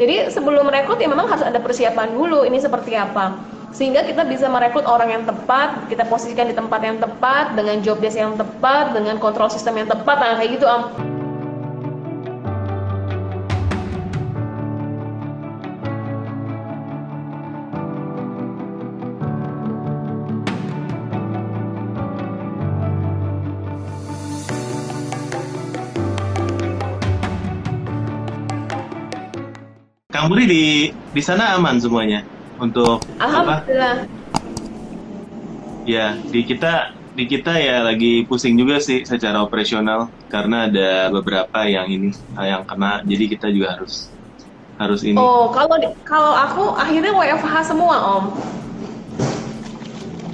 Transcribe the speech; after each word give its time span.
Jadi 0.00 0.32
sebelum 0.32 0.72
merekrut 0.72 0.96
ya 1.04 1.08
memang 1.08 1.28
harus 1.28 1.44
ada 1.44 1.60
persiapan 1.60 2.16
dulu 2.16 2.48
ini 2.48 2.56
seperti 2.56 2.96
apa. 2.96 3.36
Sehingga 3.76 4.08
kita 4.08 4.24
bisa 4.24 4.48
merekrut 4.48 4.88
orang 4.88 5.20
yang 5.20 5.24
tepat, 5.28 5.84
kita 5.92 6.08
posisikan 6.08 6.48
di 6.48 6.56
tempat 6.56 6.80
yang 6.80 6.96
tepat, 6.96 7.52
dengan 7.52 7.76
job 7.84 8.00
desk 8.00 8.16
yang 8.16 8.32
tepat, 8.40 8.96
dengan 8.96 9.20
kontrol 9.20 9.52
sistem 9.52 9.84
yang 9.84 9.88
tepat, 9.92 10.16
nah 10.16 10.36
kayak 10.40 10.56
gitu 10.56 10.64
Om. 10.64 11.12
Kang 30.22 30.38
di 30.38 30.86
di 30.86 31.18
sana 31.18 31.58
aman 31.58 31.82
semuanya 31.82 32.22
untuk 32.54 33.02
apa? 33.18 33.66
Ya, 35.82 36.14
di 36.14 36.46
kita 36.46 36.94
di 37.10 37.26
kita 37.26 37.58
ya 37.58 37.82
lagi 37.82 38.22
pusing 38.30 38.54
juga 38.54 38.78
sih 38.78 39.02
secara 39.02 39.42
operasional 39.42 40.14
karena 40.30 40.70
ada 40.70 41.10
beberapa 41.10 41.66
yang 41.66 41.90
ini 41.90 42.14
yang 42.38 42.62
kena 42.62 43.02
jadi 43.02 43.34
kita 43.34 43.50
juga 43.50 43.74
harus 43.74 44.14
harus 44.78 45.02
ini. 45.02 45.18
Oh, 45.18 45.50
kalau 45.50 45.74
kalau 46.06 46.38
aku 46.38 46.64
akhirnya 46.78 47.10
WFH 47.18 47.74
semua 47.74 47.96
Om. 47.98 48.24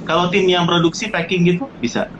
Kalau 0.05 0.29
tim 0.29 0.45
yang 0.45 0.69
produksi 0.69 1.09
packing 1.09 1.49
gitu 1.49 1.65
bisa. 1.81 2.13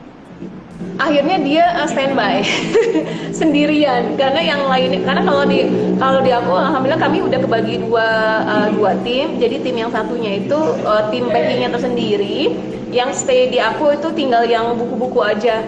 Akhirnya 1.00 1.36
dia 1.40 1.64
uh, 1.80 1.88
standby. 1.88 2.44
Sendirian. 3.40 4.20
Karena 4.20 4.40
yang 4.44 4.68
lain 4.68 5.00
karena 5.02 5.22
kalau 5.24 5.44
di 5.48 5.64
kalau 5.96 6.20
di 6.20 6.30
aku 6.30 6.52
alhamdulillah 6.52 7.00
kami 7.00 7.18
udah 7.24 7.38
kebagi 7.40 7.74
dua 7.80 8.08
uh, 8.44 8.68
dua 8.76 8.92
tim. 9.00 9.40
Jadi 9.40 9.64
tim 9.64 9.76
yang 9.80 9.90
satunya 9.90 10.44
itu 10.44 10.58
uh, 10.84 11.08
tim 11.08 11.32
packingnya 11.32 11.72
tersendiri. 11.72 12.52
Yang 12.92 13.24
stay 13.24 13.48
di 13.48 13.56
aku 13.56 13.96
itu 13.96 14.12
tinggal 14.12 14.44
yang 14.44 14.76
buku-buku 14.76 15.24
aja. 15.24 15.64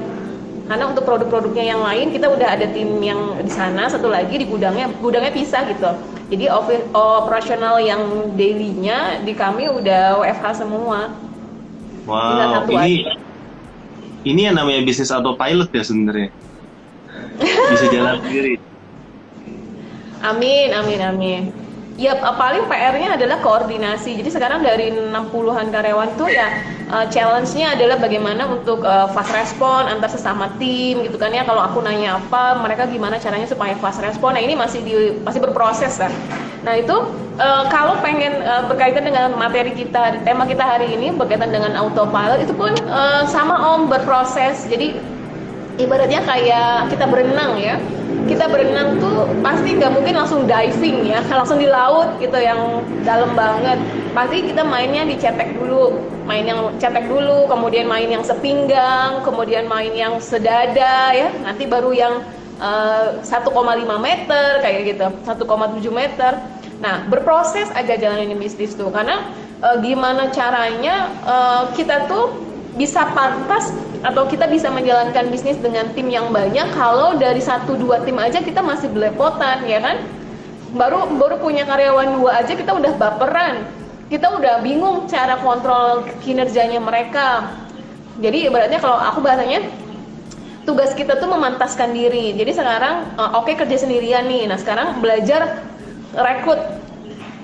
Karena 0.62 0.88
untuk 0.88 1.04
produk-produknya 1.04 1.74
yang 1.74 1.80
lain 1.82 2.14
kita 2.14 2.30
udah 2.30 2.48
ada 2.54 2.68
tim 2.70 3.00
yang 3.00 3.40
di 3.40 3.50
sana. 3.50 3.88
Satu 3.88 4.12
lagi 4.12 4.36
di 4.36 4.44
gudangnya 4.44 4.92
gudangnya 5.00 5.32
pisah 5.32 5.64
gitu. 5.66 5.90
Jadi 6.32 6.48
operasional 6.96 7.76
yang 7.80 8.32
dailynya 8.36 9.20
di 9.20 9.36
kami 9.36 9.68
udah 9.68 10.16
WFH 10.20 10.64
semua. 10.64 11.12
Wow, 12.02 12.66
satu 12.66 12.72
ini 12.82 13.31
ini 14.22 14.46
yang 14.50 14.56
namanya 14.58 14.82
bisnis 14.86 15.10
autopilot 15.10 15.70
ya 15.74 15.82
sebenarnya. 15.82 16.30
Bisa 17.42 17.86
jalan 17.90 18.16
sendiri. 18.22 18.54
Amin, 20.22 20.68
amin, 20.70 21.00
amin. 21.02 21.61
Ya 22.00 22.16
paling 22.16 22.64
PR-nya 22.72 23.20
adalah 23.20 23.38
koordinasi. 23.44 24.16
Jadi 24.16 24.30
sekarang 24.32 24.64
dari 24.64 24.88
60-an 24.92 25.68
karyawan 25.68 26.16
tuh 26.16 26.32
ya 26.32 26.48
uh, 26.88 27.06
challenge-nya 27.12 27.76
adalah 27.76 28.00
bagaimana 28.00 28.48
untuk 28.48 28.80
uh, 28.84 29.12
fast 29.12 29.32
respon 29.32 29.88
antar 29.88 30.08
sesama 30.08 30.48
tim 30.56 31.04
gitu 31.04 31.20
kan 31.20 31.28
ya. 31.32 31.44
Kalau 31.44 31.60
aku 31.60 31.84
nanya 31.84 32.16
apa, 32.16 32.60
mereka 32.64 32.88
gimana 32.88 33.20
caranya 33.20 33.44
supaya 33.44 33.76
fast 33.76 34.00
respon. 34.00 34.36
Nah, 34.36 34.42
ini 34.42 34.56
masih 34.56 34.80
di 34.80 34.94
masih 35.20 35.44
berproses 35.44 36.00
kan. 36.00 36.12
Nah, 36.64 36.80
itu 36.80 36.96
uh, 37.42 37.64
kalau 37.68 38.00
pengen 38.00 38.40
uh, 38.40 38.64
berkaitan 38.70 39.04
dengan 39.04 39.36
materi 39.36 39.76
kita, 39.76 40.22
tema 40.24 40.48
kita 40.48 40.64
hari 40.64 40.96
ini 40.96 41.12
berkaitan 41.12 41.52
dengan 41.52 41.76
autopilot 41.76 42.40
itu 42.40 42.54
pun 42.56 42.72
uh, 42.88 43.28
sama 43.28 43.76
Om 43.76 43.92
berproses. 43.92 44.64
Jadi 44.64 44.96
ibaratnya 45.80 46.20
kayak 46.24 46.92
kita 46.92 47.04
berenang 47.08 47.56
ya. 47.56 47.76
Kita 48.22 48.46
berenang 48.46 49.02
tuh 49.02 49.26
pasti 49.42 49.74
nggak 49.76 49.92
mungkin 49.92 50.14
langsung 50.14 50.46
diving 50.46 51.10
ya. 51.10 51.20
Langsung 51.38 51.58
di 51.58 51.68
laut 51.68 52.16
gitu 52.22 52.38
yang 52.38 52.84
dalam 53.02 53.34
banget. 53.34 53.80
Pasti 54.14 54.46
kita 54.46 54.62
mainnya 54.62 55.02
dicetek 55.08 55.58
dulu. 55.58 55.96
Main 56.22 56.46
yang 56.46 56.70
cetek 56.78 57.10
dulu 57.10 57.50
kemudian 57.50 57.90
main 57.90 58.06
yang 58.06 58.22
sepinggang 58.22 59.26
kemudian 59.26 59.66
main 59.66 59.90
yang 59.90 60.22
sedada 60.22 61.10
ya. 61.10 61.28
Nanti 61.42 61.66
baru 61.66 61.90
yang 61.90 62.14
eh, 62.62 63.20
1,5 63.26 63.50
meter 63.98 64.48
kayak 64.62 64.80
gitu. 64.94 65.06
1,7 65.26 65.90
meter. 65.90 66.32
Nah 66.78 67.02
berproses 67.10 67.68
aja 67.74 67.98
jalanin 67.98 68.38
bisnis 68.38 68.78
tuh. 68.78 68.88
Karena 68.94 69.34
eh, 69.60 69.76
gimana 69.82 70.30
caranya 70.30 71.10
eh, 71.26 71.62
kita 71.74 72.06
tuh 72.06 72.51
bisa 72.72 73.04
pantas 73.12 73.68
atau 74.00 74.24
kita 74.24 74.48
bisa 74.48 74.72
menjalankan 74.72 75.28
bisnis 75.28 75.60
dengan 75.60 75.92
tim 75.92 76.08
yang 76.08 76.32
banyak 76.32 76.72
kalau 76.72 77.14
dari 77.20 77.38
satu 77.38 77.76
dua 77.76 78.00
tim 78.02 78.16
aja 78.16 78.40
kita 78.40 78.64
masih 78.64 78.88
belepotan 78.88 79.62
ya 79.68 79.78
kan? 79.78 80.00
Baru 80.72 81.04
baru 81.20 81.36
punya 81.36 81.68
karyawan 81.68 82.16
dua 82.16 82.40
aja 82.40 82.56
kita 82.56 82.72
udah 82.72 82.96
baperan. 82.96 83.68
Kita 84.08 84.28
udah 84.28 84.60
bingung 84.64 85.08
cara 85.08 85.40
kontrol 85.40 86.04
kinerjanya 86.24 86.80
mereka. 86.80 87.48
Jadi 88.20 88.48
ibaratnya 88.48 88.80
kalau 88.80 89.00
aku 89.00 89.24
bahasanya 89.24 89.64
tugas 90.64 90.92
kita 90.96 91.20
tuh 91.20 91.28
memantaskan 91.28 91.92
diri. 91.92 92.32
Jadi 92.32 92.56
sekarang 92.56 93.12
eh, 93.20 93.30
oke 93.36 93.52
kerja 93.52 93.76
sendirian 93.84 94.24
nih. 94.24 94.48
Nah 94.48 94.56
sekarang 94.56 95.00
belajar 95.04 95.60
rekrut. 96.16 96.60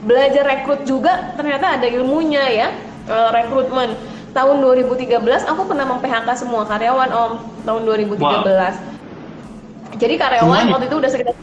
Belajar 0.09 0.45
rekrut 0.49 0.89
juga 0.89 1.37
ternyata 1.37 1.77
ada 1.77 1.85
ilmunya 1.85 2.45
ya 2.49 2.69
eh, 3.13 3.29
rekrutmen 3.37 3.93
tahun 4.39 4.63
2013 4.63 5.19
aku 5.51 5.63
pernah 5.67 5.83
mem-PHK 5.91 6.29
semua 6.39 6.63
karyawan 6.63 7.11
om 7.11 7.33
tahun 7.67 7.83
2013 7.83 9.99
jadi 9.99 10.15
karyawan 10.15 10.47
Semuanya? 10.47 10.73
waktu 10.79 10.87
itu 10.87 10.97
udah 11.03 11.11
sekitar 11.11 11.35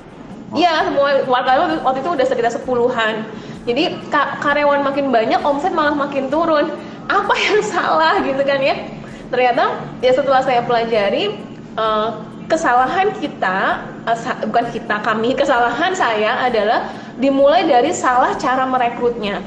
Iya 0.55 0.87
semua 0.87 1.43
karyawan 1.43 1.83
waktu 1.83 1.99
itu 1.99 2.09
udah 2.15 2.25
sekitar 2.31 2.51
sepuluhan. 2.53 3.27
Jadi 3.67 4.07
ka- 4.07 4.39
karyawan 4.39 4.87
makin 4.87 5.11
banyak 5.11 5.41
omset 5.43 5.75
malah 5.75 5.91
makin 5.91 6.31
turun. 6.31 6.71
Apa 7.11 7.33
yang 7.51 7.59
salah 7.59 8.23
gitu 8.23 8.39
kan 8.39 8.63
ya? 8.63 8.87
Ternyata 9.27 9.75
ya 9.99 10.15
setelah 10.15 10.39
saya 10.39 10.63
pelajari 10.63 11.35
eh, 11.75 12.09
kesalahan 12.47 13.11
kita 13.19 13.83
sa- 14.15 14.39
bukan 14.47 14.65
kita 14.71 14.95
kami 15.03 15.35
kesalahan 15.35 15.91
saya 15.91 16.39
adalah 16.45 16.87
dimulai 17.19 17.67
dari 17.67 17.91
salah 17.91 18.31
cara 18.39 18.63
merekrutnya 18.63 19.43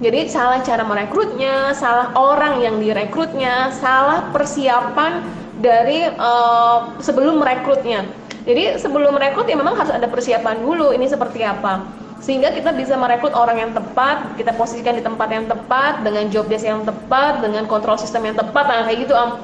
jadi 0.00 0.32
salah 0.32 0.64
cara 0.64 0.80
merekrutnya, 0.80 1.76
salah 1.76 2.16
orang 2.16 2.64
yang 2.64 2.80
direkrutnya, 2.80 3.68
salah 3.76 4.32
persiapan 4.32 5.20
dari 5.60 6.08
eh, 6.08 6.78
sebelum 7.04 7.36
merekrutnya. 7.36 8.08
Jadi 8.48 8.80
sebelum 8.80 9.12
merekrut 9.12 9.44
ya 9.44 9.60
memang 9.60 9.76
harus 9.76 9.92
ada 9.92 10.08
persiapan 10.08 10.64
dulu 10.64 10.96
ini 10.96 11.04
seperti 11.04 11.44
apa. 11.44 11.84
Sehingga 12.24 12.48
kita 12.52 12.72
bisa 12.72 12.96
merekrut 12.96 13.36
orang 13.36 13.60
yang 13.60 13.72
tepat, 13.76 14.40
kita 14.40 14.56
posisikan 14.56 14.96
di 14.96 15.04
tempat 15.04 15.28
yang 15.28 15.44
tepat, 15.44 16.00
dengan 16.00 16.32
job 16.32 16.48
desk 16.48 16.64
yang 16.64 16.80
tepat, 16.84 17.44
dengan 17.44 17.68
kontrol 17.68 18.00
sistem 18.00 18.32
yang 18.32 18.36
tepat, 18.36 18.64
nah 18.68 18.84
kayak 18.88 19.04
gitu 19.04 19.12
Am. 19.12 19.36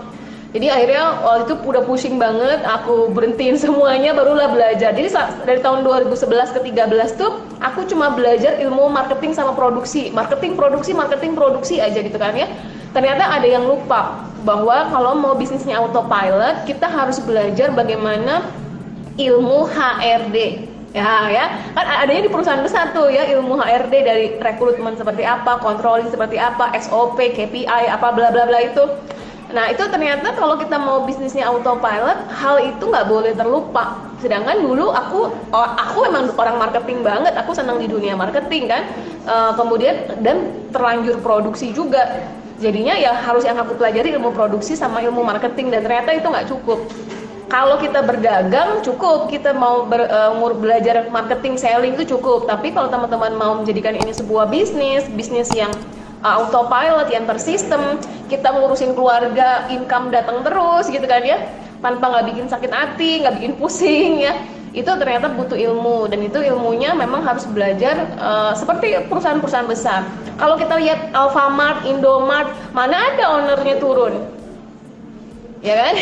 Jadi 0.57 0.73
akhirnya 0.73 1.21
waktu 1.21 1.53
itu 1.53 1.55
udah 1.69 1.85
pusing 1.85 2.17
banget, 2.17 2.65
aku 2.65 3.13
berhentiin 3.13 3.61
semuanya, 3.61 4.17
barulah 4.17 4.49
belajar. 4.49 4.97
Jadi 4.97 5.13
dari 5.45 5.61
tahun 5.61 5.85
2011 5.85 6.57
ke 6.57 6.61
13 6.73 7.21
tuh 7.21 7.45
aku 7.61 7.85
cuma 7.85 8.17
belajar 8.17 8.57
ilmu 8.65 8.89
marketing 8.89 9.37
sama 9.37 9.53
produksi, 9.53 10.09
marketing 10.17 10.57
produksi, 10.57 10.97
marketing 10.97 11.37
produksi 11.37 11.77
aja 11.77 12.01
gitu 12.01 12.17
kan 12.17 12.33
ya. 12.33 12.49
Ternyata 12.97 13.37
ada 13.37 13.45
yang 13.45 13.69
lupa 13.69 14.25
bahwa 14.49 14.89
kalau 14.89 15.13
mau 15.21 15.37
bisnisnya 15.37 15.77
autopilot, 15.77 16.65
kita 16.65 16.89
harus 16.89 17.21
belajar 17.21 17.77
bagaimana 17.77 18.49
ilmu 19.21 19.69
HRD. 19.69 20.73
Ya, 20.97 21.29
ya, 21.29 21.45
kan 21.77 21.85
adanya 22.09 22.25
di 22.25 22.33
perusahaan 22.33 22.65
besar 22.65 22.97
tuh 22.97 23.13
ya 23.13 23.29
ilmu 23.37 23.61
HRD 23.61 23.95
dari 24.01 24.27
rekrutmen 24.41 24.97
seperti 24.97 25.29
apa, 25.29 25.61
controlling 25.61 26.09
seperti 26.09 26.41
apa, 26.41 26.73
SOP, 26.81 27.21
KPI, 27.37 27.93
apa 27.93 28.09
bla 28.17 28.33
bla 28.33 28.49
bla 28.49 28.65
itu. 28.65 28.89
Nah 29.57 29.73
itu 29.73 29.81
ternyata 29.89 30.37
kalau 30.37 30.61
kita 30.61 30.77
mau 30.77 31.09
bisnisnya 31.09 31.49
autopilot, 31.49 32.29
hal 32.29 32.61
itu 32.61 32.85
nggak 32.85 33.09
boleh 33.09 33.33
terlupa. 33.33 34.05
Sedangkan 34.21 34.61
dulu 34.61 34.93
aku, 34.93 35.33
oh, 35.33 35.69
aku 35.81 36.05
memang 36.13 36.29
orang 36.37 36.61
marketing 36.61 37.01
banget, 37.01 37.33
aku 37.41 37.57
senang 37.57 37.81
di 37.81 37.89
dunia 37.89 38.13
marketing 38.13 38.69
kan. 38.69 38.85
Eh, 39.25 39.53
kemudian 39.57 40.21
dan 40.21 40.53
terlanjur 40.77 41.17
produksi 41.25 41.73
juga. 41.73 42.29
Jadinya 42.61 43.01
ya 43.01 43.17
harus 43.17 43.49
yang 43.49 43.57
aku 43.57 43.81
pelajari 43.81 44.13
ilmu 44.13 44.37
produksi 44.37 44.77
sama 44.77 45.01
ilmu 45.01 45.25
marketing 45.25 45.73
dan 45.73 45.81
ternyata 45.89 46.13
itu 46.13 46.29
nggak 46.29 46.49
cukup. 46.53 46.85
Kalau 47.47 47.79
kita 47.81 48.03
berdagang 48.05 48.83
cukup, 48.83 49.31
kita 49.31 49.55
mau 49.55 49.87
ber- 49.87 50.11
ngur- 50.37 50.59
belajar 50.59 51.07
marketing, 51.09 51.55
selling 51.57 51.95
itu 51.95 52.17
cukup. 52.17 52.45
Tapi 52.45 52.75
kalau 52.75 52.91
teman-teman 52.91 53.33
mau 53.39 53.53
menjadikan 53.57 53.95
ini 53.95 54.11
sebuah 54.11 54.51
bisnis, 54.51 55.07
bisnis 55.15 55.49
yang 55.55 55.71
uh, 56.23 56.45
autopilot 56.45 57.09
yang 57.11 57.25
tersistem. 57.29 58.01
Kita 58.27 58.55
ngurusin 58.55 58.95
keluarga 58.97 59.67
income 59.69 60.15
datang 60.15 60.41
terus 60.47 60.89
gitu 60.89 61.05
kan 61.05 61.23
ya. 61.25 61.43
Tanpa 61.83 62.09
nggak 62.09 62.27
bikin 62.33 62.47
sakit 62.49 62.73
hati 62.73 63.25
nggak 63.25 63.35
bikin 63.41 63.53
pusing 63.61 64.25
ya. 64.25 64.35
Itu 64.77 64.93
ternyata 65.01 65.33
butuh 65.33 65.57
ilmu 65.57 66.05
dan 66.13 66.21
itu 66.21 66.37
ilmunya 66.37 66.93
memang 66.93 67.25
harus 67.25 67.49
belajar 67.49 68.13
uh, 68.21 68.53
seperti 68.53 69.09
perusahaan-perusahaan 69.09 69.69
besar. 69.69 70.05
Kalau 70.37 70.61
kita 70.61 70.77
lihat 70.77 71.17
Alfamart, 71.17 71.89
Indomart 71.89 72.53
mana 72.77 73.17
ada 73.17 73.41
ownernya 73.41 73.81
turun? 73.81 74.21
Ya 75.65 75.89
kan? 75.89 75.95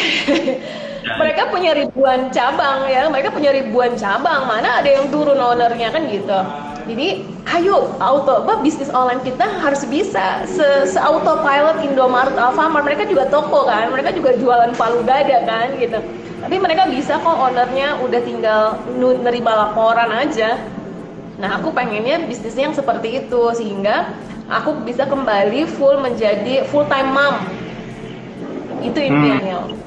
Mereka 1.20 1.52
punya 1.54 1.76
ribuan 1.76 2.34
cabang 2.34 2.90
ya. 2.90 3.06
Mereka 3.06 3.30
punya 3.30 3.54
ribuan 3.54 3.94
cabang 3.94 4.50
mana 4.50 4.82
ada 4.82 4.90
yang 4.90 5.06
turun 5.12 5.38
ownernya 5.38 5.94
kan 5.94 6.02
gitu 6.10 6.40
Jadi 6.84 7.24
ayo 7.56 7.96
auto 7.96 8.44
apa 8.44 8.60
bisnis 8.60 8.92
online 8.92 9.24
kita 9.24 9.48
harus 9.64 9.88
bisa 9.88 10.44
se, 10.44 10.84
se 10.84 10.98
autopilot 11.00 11.80
Indomaret, 11.80 12.36
Alfamart 12.36 12.84
mereka 12.84 13.08
juga 13.08 13.24
toko 13.32 13.64
kan, 13.64 13.88
mereka 13.88 14.12
juga 14.12 14.36
jualan 14.36 14.76
palu 14.76 15.00
dada 15.08 15.48
kan 15.48 15.72
gitu. 15.80 15.96
Tapi 16.44 16.56
mereka 16.60 16.84
bisa 16.92 17.16
kok 17.16 17.40
ownernya 17.40 17.96
udah 18.04 18.20
tinggal 18.20 18.76
nerima 19.00 19.52
laporan 19.64 20.12
aja. 20.12 20.60
Nah 21.40 21.56
aku 21.56 21.72
pengennya 21.72 22.28
bisnisnya 22.28 22.68
yang 22.68 22.76
seperti 22.76 23.24
itu 23.24 23.42
sehingga 23.56 24.12
aku 24.52 24.84
bisa 24.84 25.08
kembali 25.08 25.64
full 25.80 25.96
menjadi 26.04 26.68
full 26.68 26.84
time 26.84 27.16
mom. 27.16 27.36
Itu 28.84 29.00
intinya. 29.00 29.64
Hmm. 29.64 29.80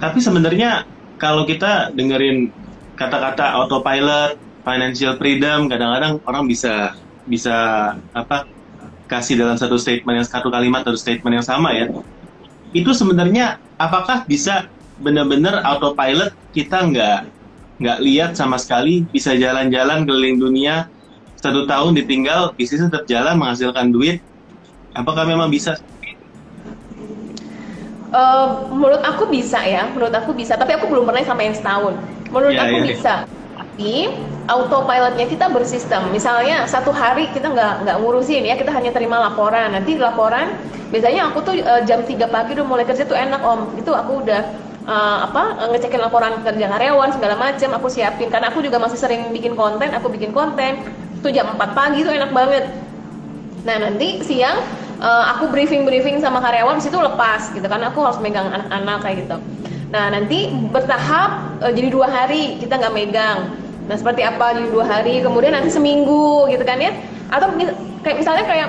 Tapi 0.00 0.18
sebenarnya 0.24 0.88
kalau 1.20 1.44
kita 1.44 1.92
dengerin 1.92 2.48
kata-kata 2.96 3.44
autopilot 3.60 4.47
financial 4.62 5.14
freedom 5.16 5.66
kadang-kadang 5.70 6.22
orang 6.26 6.44
bisa 6.46 6.96
bisa 7.28 7.56
apa 8.16 8.48
kasih 9.08 9.40
dalam 9.40 9.56
satu 9.56 9.80
statement 9.80 10.22
yang 10.22 10.28
satu 10.28 10.52
kalimat 10.52 10.84
atau 10.84 10.96
statement 10.96 11.40
yang 11.40 11.46
sama 11.46 11.72
ya 11.72 11.88
itu 12.76 12.92
sebenarnya 12.92 13.56
apakah 13.80 14.28
bisa 14.28 14.68
benar-benar 15.00 15.64
autopilot 15.64 16.34
kita 16.52 16.84
nggak 16.84 17.20
nggak 17.78 17.98
lihat 18.02 18.30
sama 18.34 18.58
sekali 18.58 19.06
bisa 19.08 19.32
jalan-jalan 19.38 20.04
keliling 20.04 20.36
dunia 20.36 20.90
satu 21.38 21.64
tahun 21.64 21.94
ditinggal 21.94 22.52
bisnis 22.58 22.82
tetap 22.82 23.06
jalan 23.06 23.38
menghasilkan 23.38 23.94
duit 23.94 24.20
apakah 24.92 25.24
memang 25.24 25.48
bisa 25.48 25.78
Uh, 28.08 28.64
menurut 28.72 29.04
aku 29.04 29.28
bisa 29.28 29.60
ya, 29.68 29.84
menurut 29.92 30.16
aku 30.16 30.32
bisa. 30.32 30.56
Tapi 30.56 30.80
aku 30.80 30.88
belum 30.88 31.04
pernah 31.04 31.20
sampai 31.28 31.52
yang 31.52 31.56
setahun. 31.60 31.92
Menurut 32.32 32.56
yeah, 32.56 32.64
aku 32.64 32.76
yeah, 32.80 32.88
bisa. 32.88 33.14
Tapi 33.78 34.10
autopilotnya 34.50 35.30
kita 35.30 35.54
bersistem. 35.54 36.10
Misalnya 36.10 36.66
satu 36.66 36.90
hari 36.90 37.30
kita 37.30 37.46
nggak 37.46 37.86
nggak 37.86 37.96
ngurusin 38.02 38.42
ya, 38.42 38.58
kita 38.58 38.74
hanya 38.74 38.90
terima 38.90 39.22
laporan. 39.22 39.70
Nanti 39.70 39.94
laporan, 39.94 40.50
biasanya 40.90 41.30
aku 41.30 41.46
tuh 41.46 41.62
uh, 41.62 41.86
jam 41.86 42.02
3 42.02 42.26
pagi 42.26 42.58
udah 42.58 42.66
mulai 42.66 42.82
kerja 42.82 43.06
tuh 43.06 43.14
enak 43.14 43.38
om. 43.38 43.70
Itu 43.78 43.94
aku 43.94 44.26
udah 44.26 44.42
uh, 44.82 45.30
apa 45.30 45.70
ngecekin 45.70 46.02
laporan 46.02 46.42
kerja 46.42 46.66
karyawan 46.74 47.14
segala 47.14 47.38
macam 47.38 47.70
aku 47.78 47.86
siapin 47.86 48.34
karena 48.34 48.50
aku 48.50 48.66
juga 48.66 48.82
masih 48.82 48.98
sering 48.98 49.30
bikin 49.30 49.54
konten 49.54 49.94
aku 49.94 50.10
bikin 50.10 50.34
konten 50.34 50.82
itu 51.22 51.28
jam 51.30 51.54
4 51.54 51.78
pagi 51.78 52.02
itu 52.02 52.10
enak 52.10 52.34
banget 52.34 52.66
nah 53.62 53.78
nanti 53.78 54.24
siang 54.24 54.58
uh, 54.98 55.38
aku 55.38 55.54
briefing 55.54 55.84
briefing 55.86 56.18
sama 56.18 56.40
karyawan 56.40 56.80
situ 56.80 56.96
lepas 56.96 57.52
gitu 57.52 57.68
kan 57.68 57.84
aku 57.84 58.00
harus 58.00 58.18
megang 58.18 58.48
anak-anak 58.48 58.98
kayak 59.04 59.16
gitu 59.22 59.36
nah 59.92 60.08
nanti 60.08 60.52
bertahap 60.72 61.60
jadi 61.72 61.88
dua 61.92 62.08
hari 62.08 62.56
kita 62.60 62.76
nggak 62.80 62.94
megang 62.96 63.67
Nah 63.88 63.96
seperti 63.96 64.20
apa 64.20 64.52
di 64.60 64.68
dua 64.68 64.84
hari, 64.84 65.24
kemudian 65.24 65.56
nanti 65.56 65.72
seminggu 65.72 66.46
gitu 66.52 66.60
kan 66.62 66.76
ya? 66.76 66.92
Atau 67.32 67.56
kayak 68.04 68.16
misalnya 68.20 68.44
kayak 68.44 68.68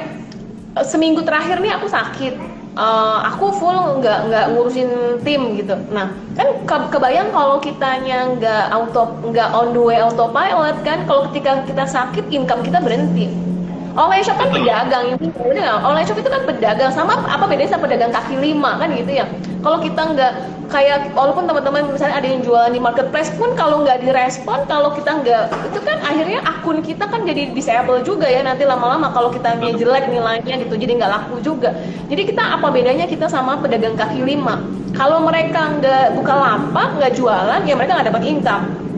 eh, 0.80 0.86
seminggu 0.88 1.22
terakhir 1.28 1.60
nih 1.60 1.76
aku 1.76 1.92
sakit, 1.92 2.40
uh, 2.80 3.20
aku 3.28 3.52
full 3.52 4.00
nggak 4.00 4.32
nggak 4.32 4.46
ngurusin 4.56 5.20
tim 5.28 5.60
gitu. 5.60 5.76
Nah 5.92 6.16
kan 6.40 6.48
ke, 6.64 6.76
kebayang 6.96 7.36
kalau 7.36 7.60
kitanya 7.60 8.32
nggak 8.40 8.66
auto 8.72 9.20
nggak 9.28 9.50
on 9.52 9.76
the 9.76 9.82
way 9.84 10.00
autopilot 10.00 10.80
kan, 10.88 11.04
kalau 11.04 11.28
ketika 11.30 11.68
kita 11.68 11.84
sakit 11.84 12.26
income 12.32 12.64
kita 12.64 12.80
berhenti 12.80 13.49
Online 14.00 14.24
shop 14.24 14.40
kan 14.40 14.48
pedagang 14.48 15.12
ini, 15.12 15.28
udah 15.36 15.84
online 15.84 16.08
shop 16.08 16.16
itu 16.24 16.32
kan 16.32 16.48
pedagang 16.48 16.88
sama 16.88 17.20
apa 17.28 17.44
bedanya 17.44 17.76
sama 17.76 17.84
pedagang 17.84 18.16
kaki 18.16 18.40
lima 18.40 18.80
kan 18.80 18.96
gitu 18.96 19.12
ya. 19.12 19.28
Kalau 19.60 19.84
kita 19.84 20.16
nggak 20.16 20.34
kayak 20.72 21.12
walaupun 21.12 21.44
teman-teman 21.44 21.92
misalnya 21.92 22.16
ada 22.16 22.24
yang 22.32 22.40
jualan 22.40 22.72
di 22.72 22.80
marketplace 22.80 23.28
pun 23.36 23.52
kalau 23.60 23.84
nggak 23.84 24.00
direspon, 24.00 24.64
kalau 24.72 24.96
kita 24.96 25.20
nggak 25.20 25.52
itu 25.68 25.80
kan 25.84 26.00
akhirnya 26.00 26.40
akun 26.48 26.80
kita 26.80 27.12
kan 27.12 27.28
jadi 27.28 27.52
disable 27.52 28.00
juga 28.08 28.32
ya 28.32 28.40
nanti 28.40 28.64
lama-lama 28.64 29.12
kalau 29.12 29.36
kita 29.36 29.60
jelek 29.60 30.08
nilainya 30.08 30.64
gitu 30.64 30.80
jadi 30.80 30.96
nggak 30.96 31.12
laku 31.12 31.44
juga. 31.44 31.76
Jadi 32.08 32.24
kita 32.24 32.56
apa 32.56 32.72
bedanya 32.72 33.04
kita 33.04 33.28
sama 33.28 33.60
pedagang 33.60 34.00
kaki 34.00 34.24
lima? 34.24 34.64
Kalau 34.96 35.28
mereka 35.28 35.76
nggak 35.76 36.16
buka 36.16 36.34
lapak, 36.40 36.96
nggak 36.96 37.20
jualan, 37.20 37.68
ya 37.68 37.76
mereka 37.76 38.00
nggak 38.00 38.16
dapat 38.16 38.24
income 38.32 38.89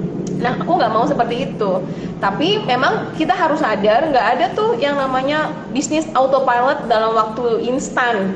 Nah, 0.42 0.58
aku 0.58 0.72
nggak 0.74 0.92
mau 0.92 1.06
seperti 1.06 1.54
itu. 1.54 1.72
Tapi 2.18 2.66
memang 2.66 3.14
kita 3.14 3.32
harus 3.38 3.62
sadar 3.62 4.10
nggak 4.10 4.28
ada 4.38 4.46
tuh 4.58 4.74
yang 4.82 4.98
namanya 4.98 5.54
bisnis 5.70 6.10
autopilot 6.18 6.90
dalam 6.90 7.14
waktu 7.14 7.70
instan. 7.70 8.34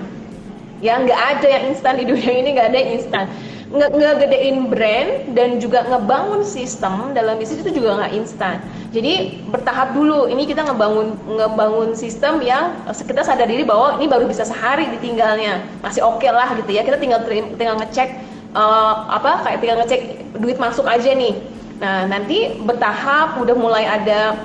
Ya 0.85 1.01
nggak 1.01 1.17
ada 1.17 1.47
yang 1.49 1.63
instan 1.73 1.97
di 1.97 2.05
dunia 2.05 2.29
ini 2.29 2.49
nggak 2.53 2.67
ada 2.69 2.77
yang 2.77 2.91
instan. 3.01 3.25
Nge 3.65 3.89
ngegedein 3.97 4.69
brand 4.69 5.11
dan 5.33 5.57
juga 5.57 5.81
ngebangun 5.89 6.45
sistem 6.45 7.17
dalam 7.17 7.41
bisnis 7.41 7.65
itu 7.65 7.81
juga 7.81 7.97
nggak 7.97 8.13
instan. 8.13 8.61
Jadi 8.93 9.41
bertahap 9.49 9.97
dulu. 9.97 10.29
Ini 10.29 10.45
kita 10.45 10.61
ngebangun 10.61 11.17
ngebangun 11.25 11.97
sistem 11.97 12.37
yang 12.45 12.77
kita 12.85 13.25
sadar 13.25 13.49
diri 13.49 13.65
bahwa 13.65 13.97
ini 13.97 14.05
baru 14.05 14.29
bisa 14.29 14.45
sehari 14.45 14.85
ditinggalnya. 14.93 15.65
Masih 15.81 16.05
oke 16.05 16.21
okay 16.21 16.29
lah 16.29 16.53
gitu 16.53 16.69
ya. 16.69 16.85
Kita 16.85 17.01
tinggal 17.01 17.25
tinggal 17.57 17.81
ngecek 17.81 18.13
uh, 18.53 19.09
apa 19.09 19.41
kayak 19.41 19.59
tinggal 19.65 19.77
ngecek 19.81 20.01
duit 20.37 20.61
masuk 20.61 20.85
aja 20.85 21.09
nih 21.11 21.54
Nah, 21.79 22.07
nanti 22.07 22.55
bertahap 22.63 23.35
udah 23.39 23.55
mulai 23.55 23.83
ada 23.83 24.39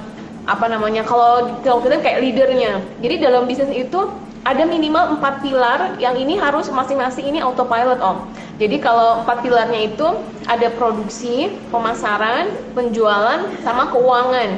apa 0.49 0.67
namanya 0.67 1.07
kalau 1.07 1.61
kalau 1.63 1.79
kita 1.85 2.03
kayak 2.03 2.25
leadernya. 2.25 2.83
Jadi 2.99 3.15
dalam 3.23 3.47
bisnis 3.47 3.71
itu 3.71 4.11
ada 4.41 4.65
minimal 4.65 5.21
empat 5.21 5.45
pilar 5.45 6.01
yang 6.01 6.17
ini 6.17 6.41
harus 6.41 6.73
masing-masing 6.73 7.29
ini 7.29 7.39
autopilot 7.45 8.01
om. 8.01 8.25
Jadi 8.57 8.81
kalau 8.81 9.21
empat 9.23 9.45
pilarnya 9.45 9.93
itu 9.93 10.07
ada 10.49 10.69
produksi, 10.75 11.53
pemasaran, 11.69 12.49
penjualan, 12.73 13.45
sama 13.61 13.93
keuangan. 13.93 14.57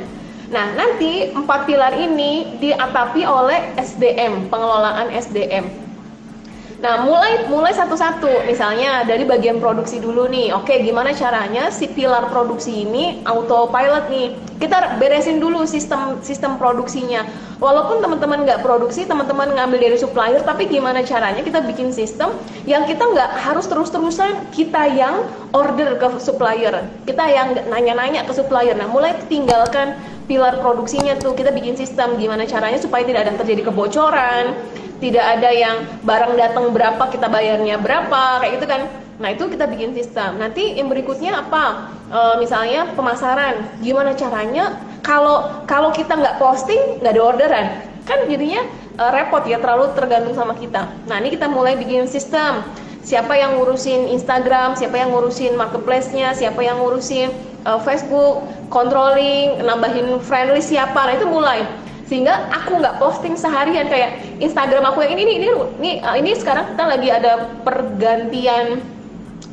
Nah 0.55 0.67
nanti 0.79 1.35
empat 1.35 1.67
pilar 1.67 1.93
ini 1.99 2.57
diatapi 2.63 3.27
oleh 3.27 3.75
SDM, 3.75 4.47
pengelolaan 4.47 5.11
SDM. 5.11 5.82
Nah, 6.83 7.07
mulai 7.07 7.47
mulai 7.47 7.71
satu-satu. 7.71 8.43
Misalnya 8.43 9.07
dari 9.07 9.23
bagian 9.23 9.63
produksi 9.63 10.03
dulu 10.03 10.27
nih. 10.27 10.51
Oke, 10.51 10.83
gimana 10.83 11.15
caranya 11.15 11.71
si 11.71 11.87
pilar 11.87 12.27
produksi 12.27 12.83
ini 12.83 13.23
autopilot 13.23 14.11
nih. 14.11 14.35
Kita 14.59 14.99
beresin 14.99 15.39
dulu 15.39 15.63
sistem 15.63 16.19
sistem 16.27 16.59
produksinya. 16.59 17.23
Walaupun 17.63 18.03
teman-teman 18.03 18.43
nggak 18.43 18.67
produksi, 18.67 19.07
teman-teman 19.07 19.55
ngambil 19.55 19.79
dari 19.79 19.95
supplier, 19.95 20.43
tapi 20.43 20.67
gimana 20.67 21.07
caranya 21.07 21.47
kita 21.47 21.63
bikin 21.63 21.95
sistem 21.95 22.35
yang 22.67 22.83
kita 22.83 23.07
nggak 23.07 23.31
harus 23.39 23.71
terus-terusan 23.71 24.51
kita 24.51 24.83
yang 24.91 25.23
order 25.55 25.95
ke 26.03 26.19
supplier. 26.19 26.83
Kita 27.07 27.23
yang 27.31 27.63
nanya-nanya 27.71 28.27
ke 28.27 28.35
supplier. 28.35 28.75
Nah, 28.75 28.91
mulai 28.91 29.15
tinggalkan 29.31 29.95
pilar 30.27 30.59
produksinya 30.59 31.15
tuh 31.15 31.39
kita 31.39 31.55
bikin 31.55 31.79
sistem 31.79 32.19
gimana 32.19 32.43
caranya 32.43 32.83
supaya 32.83 33.07
tidak 33.07 33.31
ada 33.31 33.39
terjadi 33.39 33.71
kebocoran 33.71 34.55
tidak 35.03 35.25
ada 35.27 35.51
yang 35.51 35.77
barang 36.07 36.39
datang 36.39 36.71
berapa 36.71 37.11
kita 37.11 37.27
bayarnya 37.27 37.83
berapa 37.83 38.39
kayak 38.39 38.53
gitu 38.63 38.67
kan. 38.71 38.83
Nah 39.19 39.35
itu 39.35 39.51
kita 39.51 39.67
bikin 39.67 39.91
sistem. 39.99 40.39
Nanti 40.39 40.79
yang 40.79 40.87
berikutnya 40.87 41.43
apa? 41.43 41.91
E, 42.07 42.21
misalnya 42.39 42.87
pemasaran. 42.95 43.67
Gimana 43.83 44.15
caranya? 44.15 44.79
Kalau 45.03 45.67
kalau 45.67 45.91
kita 45.91 46.15
nggak 46.15 46.39
posting 46.39 47.03
nggak 47.03 47.19
ada 47.19 47.23
orderan. 47.23 47.67
Kan 48.07 48.31
jadinya 48.31 48.63
e, 48.95 49.03
repot 49.11 49.43
ya 49.43 49.59
terlalu 49.59 49.91
tergantung 49.99 50.39
sama 50.39 50.55
kita. 50.55 50.87
Nah 51.11 51.19
ini 51.19 51.35
kita 51.35 51.51
mulai 51.51 51.75
bikin 51.75 52.07
sistem. 52.07 52.63
Siapa 53.03 53.35
yang 53.35 53.59
ngurusin 53.59 54.07
Instagram 54.15 54.79
siapa 54.79 54.95
yang 54.95 55.11
ngurusin 55.11 55.59
marketplace-nya 55.59 56.39
siapa 56.39 56.63
yang 56.63 56.79
ngurusin 56.79 57.35
uh, 57.67 57.83
Facebook 57.83 58.47
controlling 58.71 59.59
nambahin 59.59 60.23
friendly 60.23 60.63
siapa. 60.63 61.11
Nah 61.11 61.15
itu 61.19 61.27
mulai 61.27 61.67
sehingga 62.13 62.45
aku 62.53 62.77
nggak 62.77 63.01
posting 63.01 63.41
seharian 63.41 63.89
kayak 63.89 64.21
Instagram 64.37 64.85
aku 64.85 65.01
yang 65.01 65.17
ini 65.17 65.25
ini 65.25 65.35
ini 65.41 65.49
ini, 65.81 65.91
uh, 66.05 66.13
ini 66.13 66.37
sekarang 66.37 66.77
kita 66.77 66.85
lagi 66.85 67.09
ada 67.09 67.49
pergantian 67.65 68.85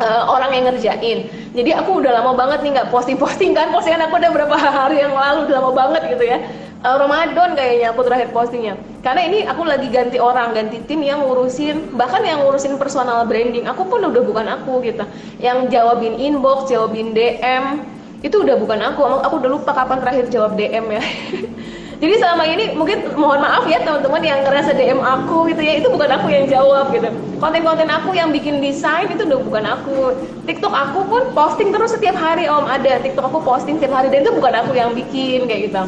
uh, 0.03 0.27
orang 0.27 0.51
yang 0.51 0.65
ngerjain. 0.67 1.31
Jadi 1.55 1.71
aku 1.71 2.03
udah 2.03 2.19
lama 2.19 2.35
banget 2.35 2.59
nih 2.67 2.75
nggak 2.75 2.91
posting 2.91 3.15
posting 3.15 3.55
kan. 3.55 3.71
Postingan 3.71 4.11
aku 4.11 4.19
udah 4.19 4.31
berapa 4.35 4.55
hari 4.59 4.99
yang 4.99 5.15
lalu 5.15 5.47
udah 5.47 5.55
lama 5.55 5.71
banget 5.71 6.11
gitu 6.11 6.27
ya. 6.27 6.43
Uh, 6.83 6.99
Ramadan 6.99 7.55
kayaknya 7.55 7.95
aku 7.95 8.03
terakhir 8.03 8.27
postingnya. 8.35 8.75
Karena 9.07 9.21
ini 9.23 9.47
aku 9.47 9.63
lagi 9.63 9.87
ganti 9.87 10.19
orang 10.19 10.51
ganti 10.51 10.83
tim 10.83 10.99
yang 10.99 11.23
ngurusin 11.23 11.95
bahkan 11.95 12.27
yang 12.27 12.43
ngurusin 12.43 12.75
personal 12.75 13.23
branding. 13.23 13.71
Aku 13.71 13.87
pun 13.87 14.03
udah 14.03 14.19
bukan 14.19 14.51
aku 14.51 14.83
gitu. 14.83 15.07
Yang 15.39 15.71
jawabin 15.71 16.19
inbox 16.19 16.67
jawabin 16.67 17.15
DM 17.15 17.87
itu 18.19 18.35
udah 18.35 18.59
bukan 18.59 18.83
aku. 18.83 18.99
Aku 19.23 19.39
udah 19.39 19.47
lupa 19.47 19.71
kapan 19.71 20.03
terakhir 20.03 20.27
jawab 20.27 20.59
DM 20.59 20.91
ya 20.91 21.03
jadi 21.99 22.15
selama 22.15 22.47
ini 22.47 22.79
mungkin 22.79 23.11
mohon 23.19 23.43
maaf 23.43 23.67
ya 23.67 23.83
teman-teman 23.83 24.23
yang 24.23 24.39
ngerasa 24.47 24.71
DM 24.71 25.03
aku 25.03 25.51
gitu 25.51 25.59
ya 25.59 25.83
itu 25.83 25.91
bukan 25.91 26.07
aku 26.15 26.31
yang 26.31 26.47
jawab 26.47 26.95
gitu. 26.95 27.11
Konten-konten 27.43 27.91
aku 27.91 28.15
yang 28.15 28.31
bikin 28.31 28.63
desain 28.63 29.11
itu 29.11 29.27
udah 29.27 29.39
bukan 29.43 29.63
aku. 29.67 30.15
TikTok 30.47 30.71
aku 30.71 30.99
pun 31.11 31.23
posting 31.35 31.75
terus 31.75 31.91
setiap 31.91 32.15
hari 32.15 32.47
om. 32.47 32.63
Ada 32.63 33.03
TikTok 33.03 33.27
aku 33.27 33.43
posting 33.43 33.83
setiap 33.83 33.99
hari 33.99 34.07
dan 34.15 34.23
itu 34.23 34.31
bukan 34.31 34.53
aku 34.63 34.71
yang 34.79 34.95
bikin 34.95 35.43
kayak 35.43 35.67
gitu. 35.67 35.83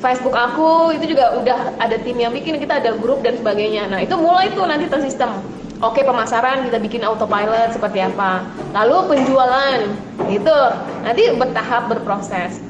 Facebook 0.00 0.32
aku 0.32 0.96
itu 0.96 1.12
juga 1.12 1.36
udah 1.36 1.76
ada 1.76 2.00
tim 2.00 2.16
yang 2.16 2.32
bikin 2.32 2.56
kita 2.56 2.80
ada 2.80 2.96
grup 2.96 3.20
dan 3.20 3.36
sebagainya. 3.36 3.84
Nah 3.92 4.00
itu 4.00 4.16
mulai 4.16 4.48
tuh 4.56 4.64
nanti 4.64 4.88
tersistem. 4.88 5.44
Oke 5.84 6.00
pemasaran 6.08 6.64
kita 6.72 6.80
bikin 6.80 7.04
autopilot 7.04 7.76
seperti 7.76 8.00
apa. 8.00 8.48
Lalu 8.72 9.12
penjualan 9.12 9.92
itu 10.24 10.56
nanti 11.04 11.36
bertahap 11.36 11.92
berproses 11.92 12.69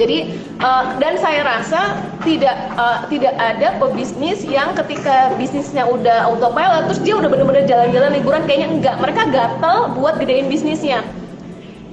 Jadi 0.00 0.32
uh, 0.64 0.96
dan 0.96 1.20
saya 1.20 1.44
rasa 1.44 2.00
tidak 2.24 2.56
uh, 2.80 3.04
tidak 3.12 3.36
ada 3.36 3.76
pebisnis 3.76 4.40
yang 4.48 4.72
ketika 4.72 5.36
bisnisnya 5.36 5.84
udah 5.84 6.24
autopilot 6.32 6.88
terus 6.88 7.00
dia 7.04 7.20
udah 7.20 7.28
bener-bener 7.28 7.68
jalan-jalan 7.68 8.16
liburan 8.16 8.42
kayaknya 8.48 8.68
enggak. 8.72 8.96
Mereka 8.96 9.28
gatel 9.28 9.92
buat 10.00 10.16
gedein 10.16 10.48
bisnisnya. 10.48 11.04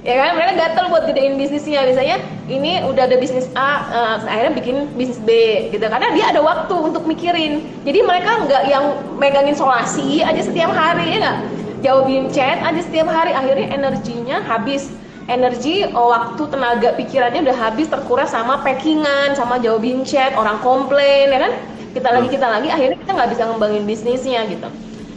Ya 0.08 0.14
kan 0.16 0.40
mereka 0.40 0.56
gatel 0.56 0.88
buat 0.88 1.04
gedein 1.04 1.36
bisnisnya 1.36 1.84
biasanya 1.84 2.16
ini 2.48 2.80
udah 2.88 3.04
ada 3.04 3.20
bisnis 3.20 3.44
A 3.52 3.84
uh, 3.92 4.16
akhirnya 4.24 4.56
bikin 4.56 4.76
bisnis 4.96 5.20
B 5.20 5.28
gitu 5.68 5.84
karena 5.84 6.08
dia 6.16 6.32
ada 6.32 6.40
waktu 6.40 6.72
untuk 6.72 7.04
mikirin. 7.04 7.60
Jadi 7.84 8.00
mereka 8.00 8.40
nggak 8.48 8.62
yang 8.72 8.96
megangin 9.20 9.52
solasi 9.52 10.24
aja 10.24 10.40
setiap 10.40 10.72
hari 10.72 11.12
ya 11.12 11.28
nggak 11.28 11.38
jawabin 11.84 12.32
chat 12.32 12.56
aja 12.64 12.80
setiap 12.80 13.06
hari 13.06 13.36
akhirnya 13.36 13.68
energinya 13.70 14.40
habis 14.48 14.88
energi, 15.28 15.84
oh, 15.92 16.08
waktu, 16.08 16.42
tenaga, 16.48 16.96
pikirannya 16.96 17.44
udah 17.44 17.56
habis 17.68 17.86
terkuras 17.86 18.32
sama 18.32 18.64
packingan, 18.64 19.36
sama 19.36 19.60
jawabin 19.60 20.00
chat, 20.02 20.32
orang 20.32 20.56
komplain, 20.64 21.28
ya 21.28 21.38
kan? 21.44 21.52
Kita 21.92 22.08
lagi, 22.08 22.28
kita 22.32 22.46
lagi, 22.48 22.68
akhirnya 22.72 22.96
kita 22.96 23.12
nggak 23.12 23.30
bisa 23.36 23.42
ngembangin 23.44 23.84
bisnisnya 23.84 24.48
gitu. 24.48 24.68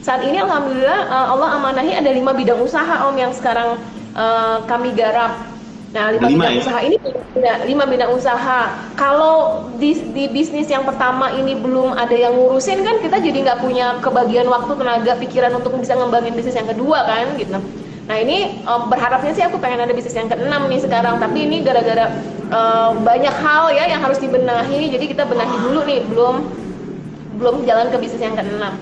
Saat 0.02 0.26
ini 0.26 0.42
alhamdulillah 0.42 1.00
eh, 1.08 1.28
Allah 1.30 1.50
amanahi 1.62 1.94
ada 1.94 2.10
lima 2.10 2.34
bidang 2.34 2.58
usaha 2.58 3.06
om 3.06 3.14
yang 3.14 3.32
sekarang 3.38 3.78
uh, 4.18 4.66
kami 4.66 4.98
garap. 4.98 5.46
Nah 5.94 6.10
lima, 6.18 6.26
lima 6.26 6.42
bidang 6.42 6.56
ya? 6.58 6.62
usaha 6.66 6.80
ini 6.82 6.98
ya, 7.38 7.54
lima 7.70 7.86
bidang 7.86 8.12
usaha. 8.18 8.62
Kalau 8.98 9.70
di, 9.78 9.94
di 10.10 10.26
bisnis 10.34 10.74
yang 10.74 10.90
pertama 10.90 11.30
ini 11.38 11.54
belum 11.54 11.94
ada 11.94 12.18
yang 12.18 12.34
ngurusin 12.34 12.82
kan 12.82 12.98
kita 12.98 13.22
jadi 13.22 13.46
nggak 13.46 13.60
punya 13.62 14.02
kebagian 14.02 14.50
waktu, 14.50 14.74
tenaga, 14.74 15.14
pikiran 15.22 15.54
untuk 15.62 15.78
bisa 15.78 15.94
ngembangin 15.94 16.34
bisnis 16.34 16.58
yang 16.58 16.68
kedua 16.68 17.06
kan 17.06 17.38
gitu. 17.38 17.62
Nah 18.12 18.20
ini 18.20 18.60
um, 18.68 18.92
berharapnya 18.92 19.32
sih 19.32 19.40
aku 19.40 19.56
pengen 19.64 19.88
ada 19.88 19.96
bisnis 19.96 20.12
yang 20.12 20.28
keenam 20.28 20.68
nih 20.68 20.84
sekarang, 20.84 21.16
tapi 21.24 21.48
ini 21.48 21.64
gara-gara 21.64 22.12
um, 22.52 23.08
banyak 23.08 23.32
hal 23.32 23.72
ya 23.72 23.88
yang 23.88 24.04
harus 24.04 24.20
dibenahi, 24.20 24.92
jadi 24.92 25.16
kita 25.16 25.24
benahi 25.24 25.56
dulu 25.64 25.80
nih, 25.88 26.04
belum 26.12 26.36
belum 27.40 27.56
jalan 27.64 27.88
ke 27.88 28.04
bisnis 28.04 28.20
yang 28.20 28.36
keenam. 28.36 28.76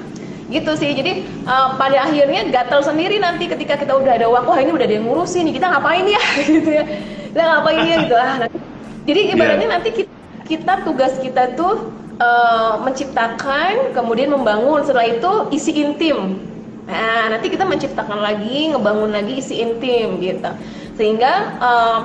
Gitu 0.50 0.71
sih. 0.81 0.98
Jadi 0.98 1.29
uh, 1.45 1.77
pada 1.77 2.09
akhirnya 2.09 2.50
gatel 2.50 2.81
sendiri 2.81 3.21
nanti 3.21 3.45
ketika 3.45 3.77
kita 3.77 3.93
udah 4.01 4.17
ada 4.17 4.25
waktu 4.33 4.50
wah 4.50 4.59
ini 4.65 4.74
udah 4.74 4.86
ada 4.89 4.95
yang 4.98 5.05
ngurusin 5.05 5.45
nih 5.45 5.62
kita 5.62 5.77
ngapain 5.77 6.05
ya? 6.09 6.21
Gitu 6.50 6.69
ya. 6.74 6.83
Kita 7.29 7.41
ngapain 7.45 7.81
ya? 7.86 7.95
Gitu. 8.01 8.15
Ah 8.17 8.33
nanti. 8.41 8.57
Jadi 9.05 9.21
ibaratnya 9.29 9.62
yeah. 9.69 9.75
nanti 9.77 9.89
kita, 9.93 10.13
kita 10.50 10.74
tugas 10.89 11.13
kita 11.21 11.53
tuh 11.53 11.93
uh, 12.17 12.81
menciptakan 12.81 13.93
kemudian 13.93 14.33
membangun. 14.33 14.81
Setelah 14.81 15.05
itu 15.05 15.31
isi 15.53 15.77
intim 15.77 16.49
Nah, 16.89 17.29
nanti 17.29 17.53
kita 17.53 17.69
menciptakan 17.69 18.19
lagi, 18.19 18.74
ngebangun 18.74 19.13
lagi 19.13 19.38
isi 19.38 19.62
intim 19.62 20.17
gitu. 20.17 20.50
Sehingga 20.98 21.62
um, 21.62 22.01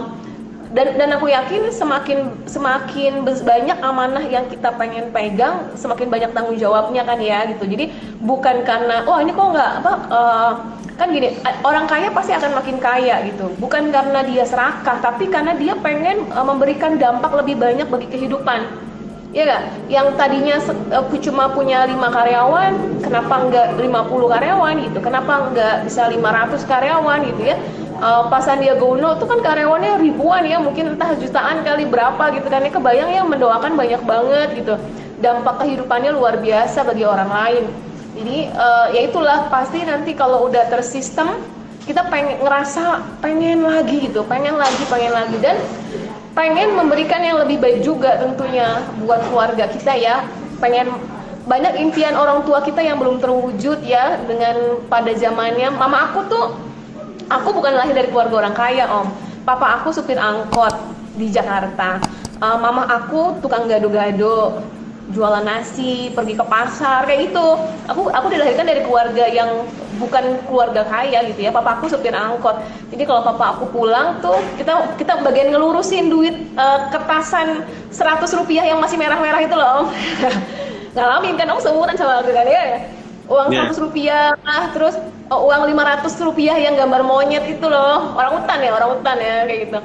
dan 0.76 0.98
dan 1.00 1.08
aku 1.16 1.32
yakin 1.32 1.72
semakin 1.72 2.44
semakin 2.44 3.24
banyak 3.24 3.78
amanah 3.80 4.24
yang 4.28 4.44
kita 4.52 4.76
pengen 4.76 5.08
pegang, 5.08 5.72
semakin 5.74 6.12
banyak 6.12 6.30
tanggung 6.36 6.60
jawabnya 6.60 7.02
kan 7.08 7.16
ya 7.16 7.48
gitu. 7.48 7.64
Jadi 7.64 7.90
bukan 8.20 8.62
karena 8.68 9.08
oh 9.08 9.16
ini 9.24 9.32
kok 9.32 9.48
nggak 9.56 9.72
apa 9.80 9.92
uh, 10.12 10.52
kan 10.94 11.10
gini 11.10 11.34
orang 11.66 11.90
kaya 11.90 12.06
pasti 12.14 12.30
akan 12.30 12.54
makin 12.54 12.78
kaya 12.78 13.26
gitu 13.26 13.50
bukan 13.58 13.90
karena 13.90 14.22
dia 14.22 14.46
serakah 14.46 15.02
tapi 15.02 15.26
karena 15.26 15.50
dia 15.58 15.74
pengen 15.82 16.22
uh, 16.30 16.46
memberikan 16.46 16.94
dampak 16.94 17.34
lebih 17.34 17.58
banyak 17.58 17.90
bagi 17.90 18.06
kehidupan 18.14 18.62
ya 19.34 19.42
gak? 19.42 19.62
Yang 19.90 20.06
tadinya 20.14 20.56
aku 20.94 21.18
cuma 21.18 21.50
punya 21.50 21.84
lima 21.90 22.06
karyawan, 22.08 23.02
kenapa 23.02 23.34
enggak 23.42 23.66
50 23.76 24.30
karyawan 24.30 24.74
gitu? 24.86 24.98
Kenapa 25.02 25.32
enggak 25.50 25.74
bisa 25.84 26.06
500 26.06 26.70
karyawan 26.70 27.18
gitu 27.34 27.42
ya? 27.42 27.56
Uh, 27.98 28.30
Pak 28.30 28.42
Sandiaga 28.46 28.86
Uno 28.86 29.18
itu 29.18 29.26
kan 29.26 29.38
karyawannya 29.42 29.98
ribuan 29.98 30.46
ya, 30.46 30.62
mungkin 30.62 30.94
entah 30.94 31.18
jutaan 31.18 31.66
kali 31.66 31.84
berapa 31.90 32.30
gitu 32.38 32.46
kan. 32.46 32.62
Ya 32.62 32.70
kebayang 32.70 33.10
ya 33.10 33.22
mendoakan 33.26 33.74
banyak 33.74 34.02
banget 34.06 34.48
gitu. 34.54 34.74
Dampak 35.18 35.66
kehidupannya 35.66 36.14
luar 36.14 36.38
biasa 36.38 36.86
bagi 36.86 37.02
orang 37.02 37.30
lain. 37.30 37.64
Jadi 38.14 38.36
uh, 38.54 38.86
ya 38.94 39.10
itulah 39.10 39.50
pasti 39.50 39.82
nanti 39.82 40.14
kalau 40.14 40.46
udah 40.46 40.70
tersistem 40.70 41.26
kita 41.84 42.06
pengen 42.08 42.40
ngerasa 42.40 43.02
pengen 43.18 43.66
lagi 43.66 44.08
gitu, 44.08 44.22
pengen 44.24 44.54
lagi, 44.54 44.82
pengen 44.86 45.12
lagi 45.12 45.36
dan 45.42 45.58
pengen 46.34 46.74
memberikan 46.74 47.22
yang 47.22 47.38
lebih 47.40 47.62
baik 47.62 47.86
juga 47.86 48.18
tentunya 48.18 48.82
buat 49.06 49.22
keluarga 49.30 49.70
kita 49.70 49.94
ya. 49.94 50.26
Pengen 50.58 50.90
banyak 51.46 51.78
impian 51.78 52.18
orang 52.18 52.42
tua 52.42 52.60
kita 52.60 52.82
yang 52.82 52.98
belum 52.98 53.22
terwujud 53.22 53.86
ya 53.86 54.18
dengan 54.26 54.82
pada 54.90 55.14
zamannya. 55.14 55.70
Mama 55.72 56.10
aku 56.10 56.20
tuh 56.26 56.44
aku 57.30 57.48
bukan 57.54 57.78
lahir 57.78 57.94
dari 57.94 58.10
keluarga 58.10 58.44
orang 58.44 58.54
kaya 58.54 58.84
om. 58.90 59.06
Papa 59.46 59.80
aku 59.80 59.94
supir 59.94 60.18
angkot 60.18 60.74
di 61.14 61.30
Jakarta. 61.30 62.02
Uh, 62.42 62.58
mama 62.58 62.84
aku 62.90 63.38
tukang 63.38 63.70
gado-gado 63.70 64.58
jualan 65.12 65.44
nasi, 65.44 66.08
pergi 66.16 66.32
ke 66.32 66.44
pasar 66.48 67.04
kayak 67.04 67.28
gitu. 67.28 67.46
Aku 67.92 68.08
aku 68.08 68.26
dilahirkan 68.32 68.64
dari 68.64 68.80
keluarga 68.80 69.28
yang 69.28 69.68
bukan 70.00 70.40
keluarga 70.48 70.80
kaya 70.88 71.28
gitu 71.28 71.44
ya. 71.44 71.52
Papa 71.52 71.76
aku 71.76 71.92
supir 71.92 72.16
angkot. 72.16 72.56
Jadi 72.88 73.04
kalau 73.04 73.20
papa 73.20 73.58
aku 73.58 73.68
pulang 73.68 74.24
tuh 74.24 74.40
kita 74.56 74.96
kita 74.96 75.20
bagian 75.20 75.52
ngelurusin 75.52 76.08
duit 76.08 76.32
uh, 76.56 76.88
kertasan 76.88 77.68
100 77.92 78.24
rupiah 78.40 78.64
yang 78.64 78.80
masih 78.80 78.96
merah-merah 78.96 79.44
itu 79.44 79.52
loh. 79.52 79.84
Om. 79.84 79.86
Ngalamin 80.96 81.34
kan 81.36 81.50
om 81.52 81.60
seumuran 81.60 81.98
sama 81.98 82.24
aku 82.24 82.32
kan 82.32 82.46
ya. 82.48 82.88
Uang 83.24 83.48
yeah. 83.48 83.72
100 83.72 83.84
rupiah, 83.88 84.36
nah, 84.44 84.68
terus 84.76 85.00
oh, 85.32 85.48
uang 85.48 85.64
500 85.72 86.28
rupiah 86.28 86.60
yang 86.60 86.76
gambar 86.76 87.00
monyet 87.04 87.44
itu 87.48 87.66
loh. 87.66 88.12
Orang 88.16 88.40
hutan 88.40 88.60
ya, 88.60 88.70
orang 88.76 89.00
hutan 89.00 89.16
ya 89.16 89.36
kayak 89.48 89.60
gitu 89.68 89.80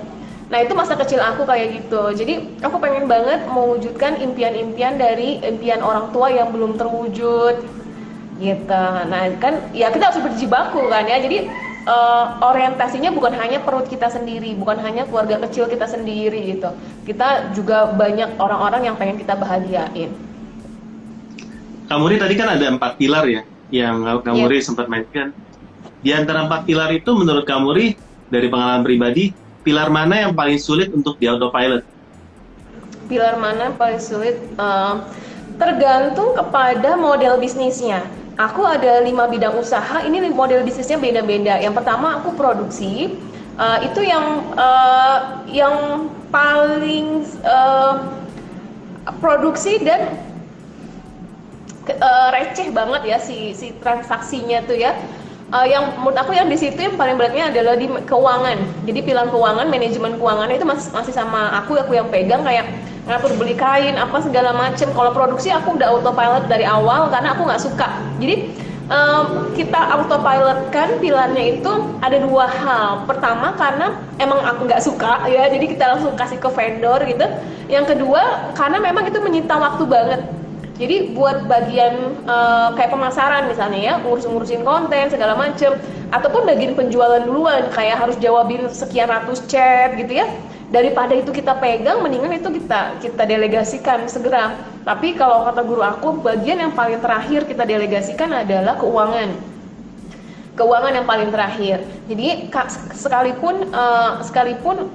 Nah 0.49 0.65
itu 0.65 0.73
masa 0.73 0.97
kecil 0.97 1.21
aku 1.21 1.45
kayak 1.45 1.77
gitu. 1.77 2.09
Jadi 2.17 2.57
aku 2.65 2.81
pengen 2.81 3.05
banget 3.05 3.45
mewujudkan 3.45 4.17
impian-impian 4.17 4.97
dari 4.97 5.37
impian 5.45 5.85
orang 5.85 6.09
tua 6.09 6.33
yang 6.33 6.49
belum 6.49 6.73
terwujud 6.73 7.61
gitu. 8.41 8.85
Nah 9.09 9.29
kan 9.37 9.61
ya 9.77 9.93
kita 9.93 10.09
harus 10.09 10.21
berjibaku 10.25 10.89
kan 10.89 11.05
ya. 11.05 11.21
Jadi 11.21 11.45
uh, 11.85 12.41
orientasinya 12.41 13.13
bukan 13.13 13.37
hanya 13.37 13.61
perut 13.61 13.85
kita 13.85 14.09
sendiri, 14.09 14.57
bukan 14.57 14.81
hanya 14.81 15.05
keluarga 15.05 15.37
kecil 15.45 15.69
kita 15.69 15.85
sendiri 15.85 16.57
gitu. 16.57 16.73
Kita 17.05 17.53
juga 17.53 17.93
banyak 17.93 18.41
orang-orang 18.41 18.89
yang 18.89 18.95
pengen 18.97 19.21
kita 19.21 19.37
bahagiain. 19.37 20.09
Kamuri 21.89 22.17
tadi 22.17 22.33
kan 22.37 22.57
ada 22.57 22.65
empat 22.73 22.97
pilar 22.97 23.25
ya 23.29 23.41
yang 23.69 24.01
Kamuri 24.25 24.61
yeah. 24.61 24.65
sempat 24.65 24.89
mainkan. 24.89 25.29
Di 26.01 26.09
antara 26.09 26.49
empat 26.49 26.65
pilar 26.65 26.89
itu 26.89 27.13
menurut 27.13 27.45
Kamuri 27.45 27.93
dari 28.33 28.49
pengalaman 28.49 28.81
pribadi 28.81 29.48
pilar 29.63 29.91
mana 29.91 30.27
yang 30.27 30.33
paling 30.35 30.59
sulit 30.59 30.91
untuk 30.93 31.19
di 31.19 31.27
autopilot? 31.27 31.83
Pilar 33.09 33.35
mana 33.41 33.71
yang 33.71 33.77
paling 33.77 34.01
sulit? 34.01 34.37
Uh, 34.55 35.03
tergantung 35.59 36.37
kepada 36.37 36.95
model 36.95 37.41
bisnisnya. 37.41 38.05
Aku 38.39 38.63
ada 38.63 39.03
lima 39.03 39.27
bidang 39.27 39.59
usaha. 39.59 39.99
Ini 39.99 40.31
model 40.31 40.63
bisnisnya 40.63 40.95
beda-beda. 40.95 41.59
Yang 41.59 41.83
pertama 41.83 42.23
aku 42.23 42.31
produksi. 42.39 43.19
Uh, 43.59 43.83
itu 43.83 44.07
yang 44.07 44.47
uh, 44.55 45.43
yang 45.51 46.07
paling 46.31 47.27
uh, 47.43 48.07
produksi 49.19 49.83
dan 49.83 50.15
uh, 51.97 52.29
receh 52.31 52.71
banget 52.71 53.01
ya 53.03 53.17
si 53.19 53.51
si 53.51 53.75
transaksinya 53.83 54.63
tuh 54.63 54.79
ya 54.79 54.95
uh, 55.53 55.67
yang 55.67 55.83
menurut 56.01 56.17
aku 56.17 56.31
yang 56.33 56.47
di 56.47 56.57
situ 56.57 56.77
yang 56.77 56.95
paling 56.95 57.17
beratnya 57.17 57.49
adalah 57.49 57.75
di 57.77 57.89
keuangan. 58.05 58.57
Jadi 58.85 58.99
pilihan 59.01 59.29
keuangan, 59.29 59.65
manajemen 59.67 60.17
keuangan 60.17 60.49
itu 60.53 60.65
masih 60.65 60.89
masih 60.93 61.13
sama 61.13 61.53
aku, 61.57 61.77
aku 61.77 61.97
yang 61.97 62.07
pegang 62.09 62.45
kayak 62.45 62.69
ngatur 63.09 63.33
beli 63.41 63.57
kain 63.57 63.97
apa 63.97 64.21
segala 64.21 64.53
macem. 64.53 64.89
Kalau 64.93 65.11
produksi 65.13 65.49
aku 65.49 65.77
udah 65.77 65.89
autopilot 65.97 66.45
dari 66.45 66.65
awal 66.65 67.09
karena 67.09 67.33
aku 67.33 67.41
nggak 67.49 67.61
suka. 67.61 67.89
Jadi 68.21 68.53
um, 68.93 69.49
kita 69.57 69.79
autopilot 69.97 70.69
kan 70.69 70.89
pilihannya 71.01 71.61
itu 71.61 71.71
ada 72.05 72.17
dua 72.21 72.45
hal. 72.45 73.09
Pertama 73.09 73.57
karena 73.57 73.97
emang 74.21 74.41
aku 74.45 74.69
nggak 74.69 74.83
suka 74.85 75.25
ya, 75.25 75.49
jadi 75.49 75.65
kita 75.65 75.83
langsung 75.97 76.13
kasih 76.13 76.37
ke 76.37 76.49
vendor 76.53 77.01
gitu. 77.09 77.25
Yang 77.69 77.97
kedua 77.97 78.53
karena 78.53 78.77
memang 78.77 79.09
itu 79.09 79.17
menyita 79.21 79.57
waktu 79.57 79.85
banget 79.89 80.21
jadi 80.79 81.11
buat 81.11 81.43
bagian 81.43 82.23
uh, 82.23 82.71
kayak 82.71 82.95
pemasaran 82.95 83.51
misalnya 83.51 83.79
ya, 83.83 83.93
ngurus-ngurusin 83.99 84.63
konten 84.63 85.11
segala 85.11 85.35
macem, 85.35 85.75
ataupun 86.07 86.47
bagian 86.47 86.71
penjualan 86.71 87.19
duluan 87.27 87.67
kayak 87.75 87.99
harus 87.99 88.15
jawabin 88.23 88.63
sekian 88.71 89.11
ratus 89.11 89.43
chat 89.51 89.99
gitu 89.99 90.23
ya. 90.23 90.27
Daripada 90.71 91.11
itu 91.17 91.35
kita 91.35 91.59
pegang, 91.59 91.99
mendingan 91.99 92.31
itu 92.31 92.47
kita 92.63 92.95
kita 93.03 93.23
delegasikan 93.27 94.07
segera. 94.07 94.55
Tapi 94.87 95.19
kalau 95.19 95.43
kata 95.51 95.67
guru 95.67 95.83
aku, 95.83 96.23
bagian 96.23 96.63
yang 96.63 96.71
paling 96.71 97.03
terakhir 97.03 97.43
kita 97.43 97.67
delegasikan 97.67 98.31
adalah 98.31 98.79
keuangan 98.79 99.35
keuangan 100.59 100.91
yang 100.91 101.07
paling 101.07 101.31
terakhir. 101.31 101.79
Jadi 102.11 102.51
sekalipun 102.91 103.71
uh, 103.71 104.19
sekalipun 104.19 104.91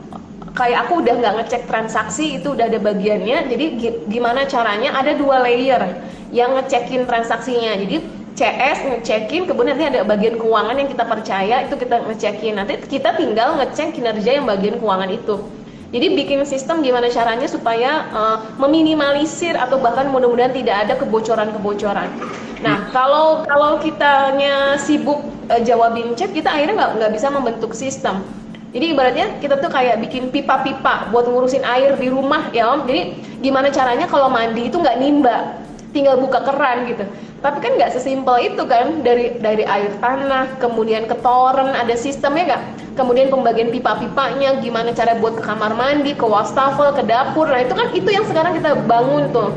kayak 0.55 0.87
aku 0.87 1.03
udah 1.03 1.15
nggak 1.19 1.35
ngecek 1.43 1.63
transaksi 1.67 2.39
itu 2.39 2.55
udah 2.55 2.71
ada 2.71 2.79
bagiannya. 2.79 3.51
Jadi 3.51 3.65
gimana 4.07 4.47
caranya? 4.47 4.95
Ada 4.95 5.19
dua 5.19 5.43
layer 5.43 5.83
yang 6.31 6.55
ngecekin 6.55 7.05
transaksinya. 7.05 7.75
Jadi 7.75 8.01
CS 8.35 8.79
ngecekin 8.91 9.47
kemudian 9.47 9.79
nanti 9.79 9.95
ada 9.95 10.03
bagian 10.03 10.39
keuangan 10.39 10.75
yang 10.75 10.91
kita 10.91 11.05
percaya 11.07 11.57
itu 11.67 11.75
kita 11.75 12.07
ngecekin. 12.07 12.55
Nanti 12.59 12.79
kita 12.87 13.19
tinggal 13.19 13.59
ngecek 13.59 13.99
kinerja 13.99 14.31
yang 14.43 14.47
bagian 14.47 14.79
keuangan 14.79 15.11
itu. 15.11 15.43
Jadi 15.95 16.11
bikin 16.19 16.43
sistem 16.43 16.83
gimana 16.83 17.07
caranya 17.07 17.47
supaya 17.47 18.11
uh, 18.11 18.59
meminimalisir 18.59 19.55
atau 19.55 19.79
bahkan 19.79 20.11
mudah-mudahan 20.11 20.51
tidak 20.51 20.77
ada 20.87 20.95
kebocoran-kebocoran. 20.99 22.11
Nah, 22.67 22.91
kalau 22.91 23.47
kalau 23.47 23.79
kitanya 23.79 24.75
sibuk 24.75 25.23
uh, 25.47 25.63
jawabin 25.63 26.19
chat, 26.19 26.35
kita 26.35 26.51
akhirnya 26.51 26.75
nggak 26.83 26.93
nggak 26.99 27.13
bisa 27.15 27.31
membentuk 27.31 27.79
sistem. 27.79 28.27
Jadi 28.75 28.91
ibaratnya 28.91 29.39
kita 29.39 29.63
tuh 29.63 29.71
kayak 29.71 30.03
bikin 30.03 30.35
pipa-pipa 30.35 31.15
buat 31.15 31.31
ngurusin 31.31 31.63
air 31.63 31.95
di 31.95 32.11
rumah 32.11 32.51
ya 32.51 32.75
om. 32.75 32.83
Jadi 32.91 33.23
gimana 33.39 33.71
caranya 33.71 34.11
kalau 34.11 34.27
mandi 34.27 34.67
itu 34.67 34.83
nggak 34.83 34.99
nimba, 34.99 35.63
tinggal 35.95 36.19
buka 36.19 36.43
keran 36.43 36.91
gitu. 36.91 37.07
Tapi 37.39 37.63
kan 37.63 37.79
nggak 37.79 37.95
sesimpel 37.95 38.35
itu 38.43 38.67
kan 38.67 39.07
dari 39.07 39.39
dari 39.39 39.63
air 39.63 39.95
tanah, 40.03 40.59
kemudian 40.59 41.07
ke 41.07 41.15
toren, 41.23 41.71
ada 41.71 41.95
sistemnya 41.95 42.51
nggak? 42.51 42.63
Kemudian 42.99 43.31
pembagian 43.31 43.71
pipa-pipanya, 43.71 44.59
gimana 44.59 44.91
cara 44.91 45.15
buat 45.23 45.39
ke 45.39 45.43
kamar 45.47 45.79
mandi, 45.79 46.11
ke 46.19 46.27
wastafel, 46.27 46.91
ke 46.99 47.07
dapur. 47.07 47.47
Nah 47.47 47.63
itu 47.63 47.79
kan 47.79 47.95
itu 47.95 48.11
yang 48.11 48.27
sekarang 48.27 48.59
kita 48.59 48.75
bangun 48.91 49.31
tuh 49.31 49.55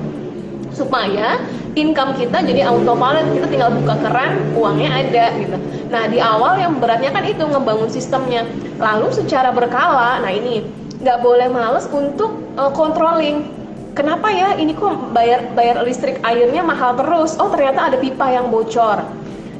supaya 0.78 1.42
income 1.74 2.14
kita 2.14 2.46
jadi 2.46 2.70
autopilot 2.70 3.34
kita 3.34 3.48
tinggal 3.50 3.74
buka 3.74 3.98
keran 4.06 4.38
uangnya 4.54 4.90
ada 4.94 5.26
gitu. 5.42 5.58
Nah 5.90 6.06
di 6.06 6.22
awal 6.22 6.62
yang 6.62 6.78
beratnya 6.78 7.10
kan 7.10 7.26
itu 7.26 7.42
ngebangun 7.42 7.90
sistemnya. 7.90 8.46
Lalu 8.78 9.10
secara 9.10 9.50
berkala 9.50 10.22
nah 10.22 10.30
ini 10.30 10.62
nggak 11.02 11.18
boleh 11.26 11.50
males 11.50 11.90
untuk 11.90 12.38
uh, 12.62 12.70
controlling. 12.70 13.50
Kenapa 13.98 14.30
ya? 14.30 14.54
Ini 14.54 14.78
kok 14.78 15.10
bayar 15.10 15.58
bayar 15.58 15.82
listrik 15.82 16.22
airnya 16.22 16.62
mahal 16.62 16.94
terus? 16.94 17.34
Oh 17.42 17.50
ternyata 17.50 17.90
ada 17.90 17.98
pipa 17.98 18.30
yang 18.30 18.54
bocor. 18.54 19.02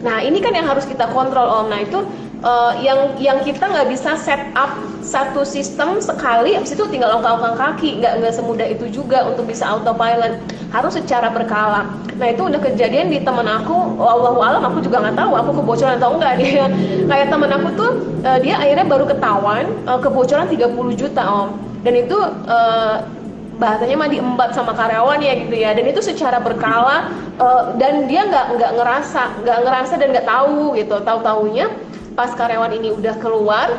Nah 0.06 0.22
ini 0.22 0.38
kan 0.38 0.54
yang 0.54 0.70
harus 0.70 0.86
kita 0.86 1.10
kontrol 1.10 1.50
om. 1.50 1.74
Nah 1.74 1.82
itu 1.82 2.06
uh, 2.44 2.74
yang 2.82 3.16
yang 3.18 3.40
kita 3.42 3.66
nggak 3.66 3.90
bisa 3.90 4.18
set 4.20 4.42
up 4.54 4.78
satu 5.02 5.48
sistem 5.48 6.04
sekali 6.04 6.52
habis 6.52 6.76
itu 6.76 6.84
tinggal 6.92 7.16
ongkang-ongkang 7.18 7.56
kaki. 7.56 8.04
Nggak 8.04 8.14
nggak 8.22 8.34
semudah 8.36 8.68
itu 8.68 8.86
juga 8.92 9.24
untuk 9.26 9.48
bisa 9.48 9.64
autopilot. 9.66 10.38
Harus 10.68 11.00
secara 11.00 11.32
berkala. 11.32 11.88
Nah 12.20 12.28
itu 12.28 12.44
udah 12.44 12.60
kejadian 12.60 13.08
di 13.08 13.24
teman 13.24 13.48
aku. 13.48 13.96
Wallahu 13.96 14.44
alam 14.44 14.68
aku 14.68 14.84
juga 14.84 15.00
nggak 15.08 15.16
tahu 15.16 15.32
aku 15.34 15.52
kebocoran 15.64 15.96
atau 15.96 16.20
enggak 16.20 16.34
dia. 16.44 16.66
Kayak 17.10 17.28
teman 17.32 17.50
aku 17.56 17.68
tuh 17.80 17.92
uh, 18.28 18.38
dia 18.44 18.60
akhirnya 18.60 18.86
baru 18.86 19.06
ketahuan 19.08 19.66
uh, 19.88 20.00
kebocoran 20.02 20.52
30 20.52 21.00
juta 21.00 21.24
om. 21.24 21.56
Dan 21.88 21.94
itu 22.04 22.18
uh, 22.52 23.00
bahasanya 23.58 23.96
mah 23.98 24.10
diembat 24.12 24.52
sama 24.54 24.76
karyawan 24.76 25.24
ya 25.24 25.34
gitu 25.40 25.56
ya. 25.56 25.72
Dan 25.72 25.88
itu 25.88 26.04
secara 26.04 26.44
berkala 26.44 27.16
uh, 27.40 27.72
dan 27.80 28.12
dia 28.12 28.28
nggak 28.28 28.60
nggak 28.60 28.72
ngerasa 28.76 29.40
nggak 29.40 29.58
ngerasa 29.64 29.94
dan 29.96 30.08
nggak 30.12 30.28
tahu 30.28 30.76
gitu. 30.76 31.00
Tahu 31.00 31.20
taunya 31.24 31.72
pas 32.18 32.34
karyawan 32.34 32.74
ini 32.74 32.98
udah 32.98 33.14
keluar 33.22 33.78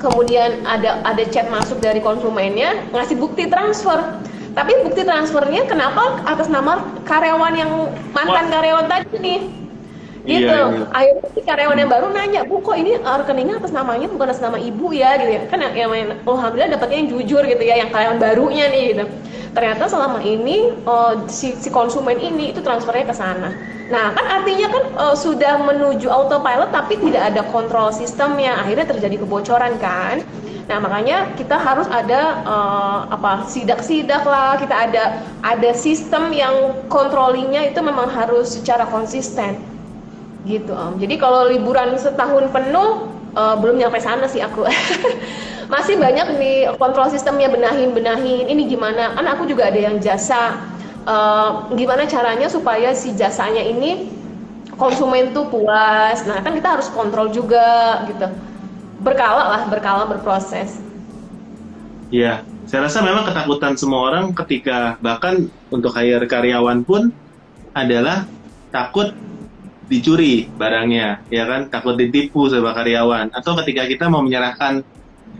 kemudian 0.00 0.64
ada 0.64 1.04
ada 1.04 1.20
chat 1.28 1.52
masuk 1.52 1.76
dari 1.84 2.00
konsumennya 2.00 2.88
ngasih 2.96 3.20
bukti 3.20 3.44
transfer. 3.52 4.00
Tapi 4.50 4.82
bukti 4.82 5.06
transfernya 5.06 5.68
kenapa 5.68 6.24
atas 6.26 6.50
nama 6.50 6.82
karyawan 7.06 7.54
yang 7.54 7.70
mantan 8.10 8.50
karyawan 8.50 8.88
tadi 8.88 9.14
nih 9.20 9.59
gitu. 10.30 10.54
Iya, 10.54 10.70
iya. 10.70 10.86
akhirnya 10.94 11.42
karyawan 11.50 11.78
yang 11.82 11.90
baru 11.90 12.06
nanya 12.14 12.40
bu 12.46 12.62
kok 12.62 12.76
ini 12.78 12.94
rekeningnya 13.02 13.58
atas 13.58 13.74
namanya 13.74 14.06
bukan 14.06 14.26
atas 14.30 14.42
nama 14.42 14.58
ibu 14.62 14.86
ya? 14.94 15.18
Gitu 15.18 15.30
ya. 15.34 15.42
Kan 15.50 15.58
yang, 15.58 15.74
yang 15.74 15.90
alhamdulillah 16.22 16.70
dapatnya 16.78 16.96
yang 17.02 17.10
jujur 17.10 17.42
gitu 17.42 17.62
ya 17.66 17.74
yang 17.82 17.90
karyawan 17.90 18.22
barunya 18.22 18.70
nih 18.70 18.82
gitu. 18.94 19.04
Ternyata 19.50 19.90
selama 19.90 20.22
ini 20.22 20.70
uh, 20.86 21.26
si, 21.26 21.58
si 21.58 21.68
konsumen 21.74 22.22
ini 22.22 22.54
itu 22.54 22.62
transfernya 22.62 23.10
ke 23.10 23.14
sana. 23.18 23.50
Nah 23.90 24.14
kan 24.14 24.22
artinya 24.30 24.70
kan 24.70 24.84
uh, 24.94 25.16
sudah 25.18 25.58
menuju 25.58 26.06
autopilot 26.06 26.70
tapi 26.70 26.94
tidak 27.02 27.34
ada 27.34 27.42
kontrol 27.50 27.90
sistemnya. 27.90 28.54
Akhirnya 28.62 28.86
terjadi 28.86 29.18
kebocoran 29.26 29.74
kan. 29.82 30.22
Nah 30.70 30.78
makanya 30.78 31.26
kita 31.34 31.58
harus 31.58 31.90
ada 31.90 32.46
uh, 32.46 33.10
apa 33.10 33.42
sidak-sidak 33.50 34.22
lah, 34.22 34.54
kita 34.54 34.70
ada 34.70 35.18
ada 35.42 35.70
sistem 35.74 36.30
yang 36.30 36.78
controllingnya 36.86 37.74
itu 37.74 37.82
memang 37.82 38.06
harus 38.06 38.54
secara 38.54 38.86
konsisten 38.86 39.58
gitu 40.48 40.72
om. 40.72 40.96
Jadi 40.96 41.20
kalau 41.20 41.48
liburan 41.48 41.96
setahun 41.96 42.48
penuh 42.52 43.10
uh, 43.36 43.56
belum 43.58 43.80
nyampe 43.80 44.00
sana 44.00 44.24
sih 44.24 44.40
aku. 44.40 44.64
Masih 45.72 46.00
banyak 46.00 46.34
nih 46.40 46.56
kontrol 46.80 47.06
sistemnya 47.12 47.46
benahin 47.52 47.94
benahin. 47.94 48.48
Ini 48.48 48.62
gimana? 48.66 49.14
Kan 49.14 49.26
aku 49.28 49.46
juga 49.46 49.68
ada 49.68 49.78
yang 49.78 50.00
jasa. 50.00 50.58
Uh, 51.08 51.64
gimana 51.80 52.04
caranya 52.04 52.44
supaya 52.52 52.92
si 52.92 53.16
jasanya 53.16 53.64
ini 53.64 54.12
konsumen 54.76 55.32
tuh 55.32 55.48
puas. 55.48 56.24
Nah 56.28 56.44
kan 56.44 56.52
kita 56.52 56.76
harus 56.76 56.88
kontrol 56.92 57.32
juga 57.32 58.04
gitu 58.08 58.28
berkala 59.00 59.56
lah, 59.56 59.62
berkala 59.68 60.04
berproses. 60.04 60.76
Iya, 62.12 62.42
saya 62.68 62.90
rasa 62.90 63.00
memang 63.00 63.24
ketakutan 63.24 63.78
semua 63.78 64.12
orang 64.12 64.36
ketika 64.44 64.98
bahkan 65.00 65.48
untuk 65.72 65.94
hire 65.96 66.26
karyawan 66.26 66.84
pun 66.84 67.14
adalah 67.72 68.26
takut 68.74 69.14
dicuri 69.90 70.46
barangnya, 70.54 71.26
ya 71.28 71.44
kan? 71.50 71.66
Takut 71.66 71.98
ditipu 71.98 72.46
sama 72.46 72.70
karyawan. 72.72 73.34
Atau 73.34 73.58
ketika 73.58 73.90
kita 73.90 74.06
mau 74.06 74.22
menyerahkan 74.22 74.86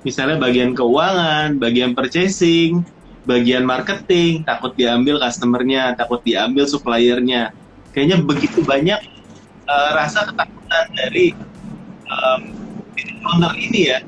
misalnya 0.02 0.42
bagian 0.42 0.74
keuangan, 0.74 1.62
bagian 1.62 1.94
purchasing, 1.94 2.82
bagian 3.24 3.62
marketing, 3.62 4.42
takut 4.42 4.74
diambil 4.74 5.22
customernya, 5.22 5.94
takut 5.94 6.18
diambil 6.26 6.66
suppliernya. 6.66 7.54
Kayaknya 7.94 8.16
begitu 8.26 8.66
banyak 8.66 8.98
uh, 9.70 9.90
rasa 9.94 10.26
ketakutan 10.26 10.84
dari 10.98 11.30
um, 12.10 12.40
owner 13.30 13.54
ini 13.54 13.94
ya 13.94 13.98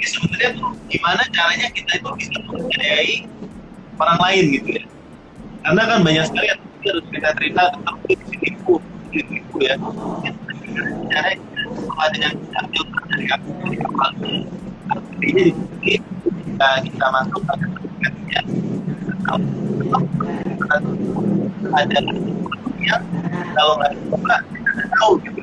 ini 0.00 0.06
sebenarnya 0.08 0.50
tuh 0.56 0.72
gimana 0.88 1.22
caranya 1.32 1.68
kita 1.72 2.00
itu 2.00 2.08
bisa 2.16 2.36
mempercayai 2.48 3.16
orang 4.00 4.18
lain 4.24 4.44
gitu 4.56 4.68
ya 4.80 4.84
karena 5.60 5.82
kan 5.84 5.98
banyak 6.00 6.24
sekali 6.24 6.46
yang 6.48 6.60
harus 6.80 7.06
kita 7.12 7.28
cerita 7.36 7.62
tentang 7.76 7.96
ditipu 8.08 8.74
ditipu 9.10 9.56
ya 9.62 9.74
cara 11.10 11.30
ada 12.00 12.16
yang 12.16 12.34
ambil 12.38 12.82
dari 13.10 13.26
aku 13.34 13.50
dari 13.60 13.76
di 15.20 15.28
sini 15.30 15.44
kita 15.84 16.68
kita 16.88 17.06
masuk 17.12 17.42
ada 17.50 17.66
sertifikatnya 17.66 18.40
ada 21.74 21.92
yang 21.98 22.06
kalau 23.54 23.72
nggak 23.78 23.92
dibuka 23.98 24.36
kita 24.48 24.84
tahu 24.96 25.12
gitu 25.26 25.40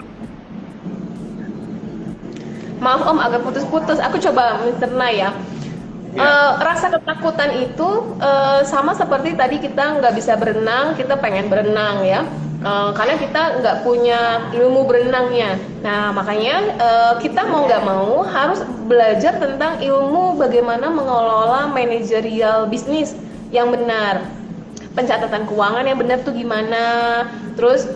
maaf 2.77 3.01
om 3.09 3.17
agak 3.17 3.41
putus-putus. 3.41 3.97
Aku 4.01 4.21
coba 4.21 4.61
mencerna 4.61 5.07
ya. 5.09 5.29
Ya. 6.15 6.23
Uh, 6.23 6.51
rasa 6.65 6.89
ketakutan 6.89 7.51
itu 7.61 7.89
uh, 8.17 8.65
sama 8.65 8.97
seperti 8.97 9.37
tadi 9.37 9.61
kita 9.61 10.01
nggak 10.01 10.13
bisa 10.17 10.33
berenang, 10.33 10.97
kita 10.97 11.13
pengen 11.19 11.45
berenang 11.45 12.01
ya, 12.01 12.25
uh, 12.63 12.89
karena 12.93 13.15
kita 13.19 13.41
nggak 13.61 13.77
punya 13.85 14.49
ilmu 14.53 14.85
berenangnya. 14.87 15.59
Nah 15.83 16.13
makanya 16.13 16.55
uh, 16.77 17.13
kita 17.21 17.45
mau 17.45 17.65
nggak 17.65 17.83
mau 17.83 18.23
harus 18.25 18.63
belajar 18.85 19.37
tentang 19.37 19.81
ilmu 19.81 20.37
bagaimana 20.39 20.89
mengelola 20.89 21.69
manajerial 21.69 22.69
bisnis 22.69 23.13
yang 23.53 23.71
benar, 23.71 24.27
pencatatan 24.97 25.47
keuangan 25.47 25.85
yang 25.87 25.99
benar 25.99 26.19
tuh 26.23 26.35
gimana, 26.35 26.85
terus 27.55 27.87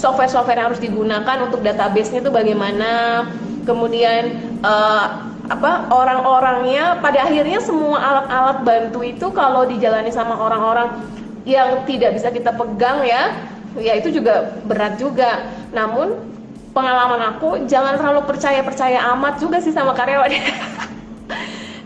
software-software 0.00 0.56
yang 0.56 0.68
harus 0.72 0.80
digunakan 0.80 1.36
untuk 1.44 1.60
database-nya 1.60 2.24
tuh 2.24 2.32
bagaimana? 2.32 3.24
Kemudian 3.68 4.56
uh, 4.64 5.26
apa 5.46 5.86
orang-orangnya 5.94 6.98
pada 6.98 7.26
akhirnya 7.26 7.62
semua 7.62 7.98
alat-alat 8.02 8.58
bantu 8.66 9.00
itu 9.06 9.26
kalau 9.30 9.62
dijalani 9.66 10.10
sama 10.10 10.34
orang-orang 10.34 10.90
yang 11.46 11.86
tidak 11.86 12.18
bisa 12.18 12.34
kita 12.34 12.50
pegang 12.50 13.06
ya 13.06 13.30
ya 13.80 13.96
itu 13.96 14.12
juga 14.12 14.56
berat 14.64 14.96
juga. 15.00 15.48
Namun 15.72 16.36
pengalaman 16.76 17.20
aku 17.32 17.64
jangan 17.64 17.96
terlalu 17.96 18.28
percaya-percaya 18.28 19.00
amat 19.16 19.40
juga 19.40 19.64
sih 19.64 19.72
sama 19.72 19.96
karyawan. 19.96 20.28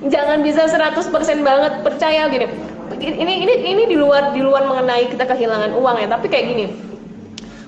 Jangan 0.01 0.41
bisa 0.41 0.65
100% 0.65 1.13
banget 1.45 1.73
percaya 1.85 2.27
gini. 2.27 2.49
Ini 3.01 3.33
ini 3.47 3.55
ini 3.69 3.83
di 3.87 3.97
luar 4.01 4.33
di 4.33 4.41
luar 4.41 4.65
mengenai 4.65 5.13
kita 5.13 5.29
kehilangan 5.29 5.77
uang 5.77 5.97
ya. 6.01 6.09
Tapi 6.09 6.27
kayak 6.27 6.47
gini 6.49 6.65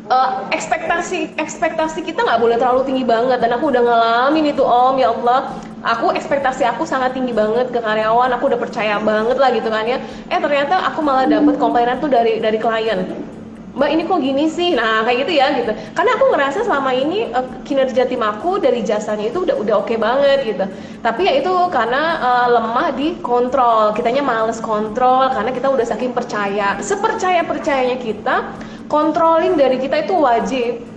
uh, 0.08 0.48
ekspektasi 0.50 1.36
ekspektasi 1.36 2.02
kita 2.02 2.24
nggak 2.24 2.40
boleh 2.40 2.56
terlalu 2.56 2.88
tinggi 2.88 3.04
banget. 3.04 3.38
Dan 3.38 3.52
aku 3.54 3.68
udah 3.68 3.82
ngalamin 3.84 4.48
itu 4.48 4.64
om. 4.64 4.96
Ya 4.96 5.12
Allah 5.12 5.52
aku 5.84 6.16
ekspektasi 6.16 6.64
aku 6.64 6.88
sangat 6.88 7.12
tinggi 7.12 7.36
banget 7.36 7.68
ke 7.68 7.78
karyawan. 7.78 8.32
Aku 8.40 8.48
udah 8.48 8.58
percaya 8.58 8.96
banget 8.98 9.36
lah 9.36 9.52
gitu 9.52 9.68
kan 9.68 9.84
ya. 9.84 10.00
Eh 10.32 10.40
ternyata 10.40 10.88
aku 10.88 11.04
malah 11.04 11.28
dapet 11.28 11.60
komplainan 11.60 12.00
tuh 12.00 12.08
dari 12.08 12.40
dari 12.40 12.56
klien 12.56 13.30
mbak 13.72 13.88
ini 13.88 14.02
kok 14.04 14.20
gini 14.20 14.44
sih? 14.52 14.76
Nah 14.76 15.02
kayak 15.04 15.18
gitu 15.24 15.32
ya 15.32 15.46
gitu. 15.56 15.72
Karena 15.96 16.10
aku 16.20 16.24
ngerasa 16.28 16.58
selama 16.68 16.92
ini 16.92 17.32
uh, 17.32 17.46
kinerja 17.64 18.04
tim 18.04 18.20
aku 18.20 18.60
dari 18.60 18.84
jasanya 18.84 19.32
itu 19.32 19.48
udah 19.48 19.56
udah 19.56 19.74
oke 19.80 19.88
okay 19.88 19.96
banget 19.96 20.38
gitu. 20.44 20.64
Tapi 21.00 21.20
ya 21.24 21.32
itu 21.40 21.52
karena 21.72 22.02
uh, 22.20 22.48
lemah 22.52 22.88
di 22.92 23.16
kontrol 23.24 23.96
kitanya 23.96 24.20
males 24.20 24.60
kontrol 24.60 25.32
karena 25.32 25.50
kita 25.56 25.68
udah 25.72 25.86
saking 25.88 26.12
percaya. 26.12 26.76
Sepercaya 26.84 27.40
percayanya 27.48 27.96
kita 27.96 28.52
controlling 28.92 29.56
dari 29.56 29.80
kita 29.80 30.04
itu 30.04 30.14
wajib 30.20 30.91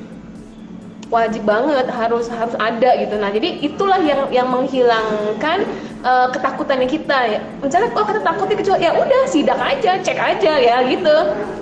wajib 1.13 1.45
banget 1.45 1.85
harus 1.89 2.25
harus 2.29 2.55
ada 2.57 2.97
gitu. 2.97 3.15
Nah 3.21 3.29
jadi 3.29 3.61
itulah 3.61 4.01
yang 4.01 4.29
yang 4.33 4.47
menghilangkan 4.49 5.65
uh, 6.01 6.27
ketakutannya 6.33 6.89
kita. 6.89 7.19
Ya 7.29 7.39
misalnya 7.61 7.93
oh 7.93 8.05
kita 8.05 8.21
takut 8.25 8.49
kecuali 8.49 8.81
ya 8.81 8.91
udah 8.97 9.21
sidak 9.29 9.59
aja 9.61 10.01
cek 10.01 10.17
aja 10.17 10.53
ya 10.57 10.81
gitu. 10.89 11.15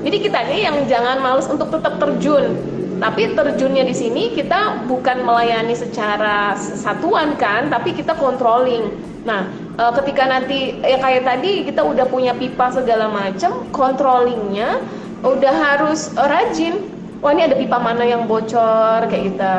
Jadi 0.03 0.17
kitanya 0.19 0.57
yang 0.71 0.75
jangan 0.87 1.19
males 1.19 1.47
untuk 1.51 1.71
tetap 1.71 1.99
terjun. 1.99 2.55
Tapi 3.03 3.35
terjunnya 3.35 3.83
di 3.83 3.91
sini 3.91 4.31
kita 4.31 4.87
bukan 4.87 5.27
melayani 5.27 5.75
secara 5.75 6.55
satuan 6.55 7.35
kan 7.35 7.67
tapi 7.67 7.91
kita 7.91 8.15
controlling. 8.15 8.95
Nah 9.27 9.43
uh, 9.75 9.91
ketika 9.99 10.23
nanti 10.23 10.79
ya 10.79 11.03
kayak 11.03 11.27
tadi 11.27 11.67
kita 11.67 11.83
udah 11.83 12.07
punya 12.07 12.31
pipa 12.31 12.71
segala 12.71 13.11
macam 13.11 13.67
controllingnya 13.75 14.79
udah 15.23 15.55
harus 15.55 16.11
rajin 16.15 16.83
wah 17.23 17.31
ini 17.31 17.47
ada 17.47 17.55
pipa 17.55 17.79
mana 17.79 18.03
yang 18.03 18.27
bocor? 18.27 19.07
Kayak 19.07 19.23
gitu. 19.31 19.55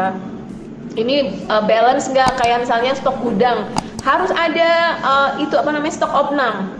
Ini 1.00 1.48
uh, 1.48 1.64
balance 1.64 2.12
nggak? 2.12 2.38
Kayak 2.38 2.68
misalnya 2.68 2.92
stok 2.94 3.16
gudang. 3.24 3.66
Harus 4.04 4.30
ada 4.36 5.00
uh, 5.00 5.30
itu 5.40 5.56
apa 5.56 5.72
namanya? 5.72 5.96
Stok 5.96 6.12
opnam. 6.12 6.70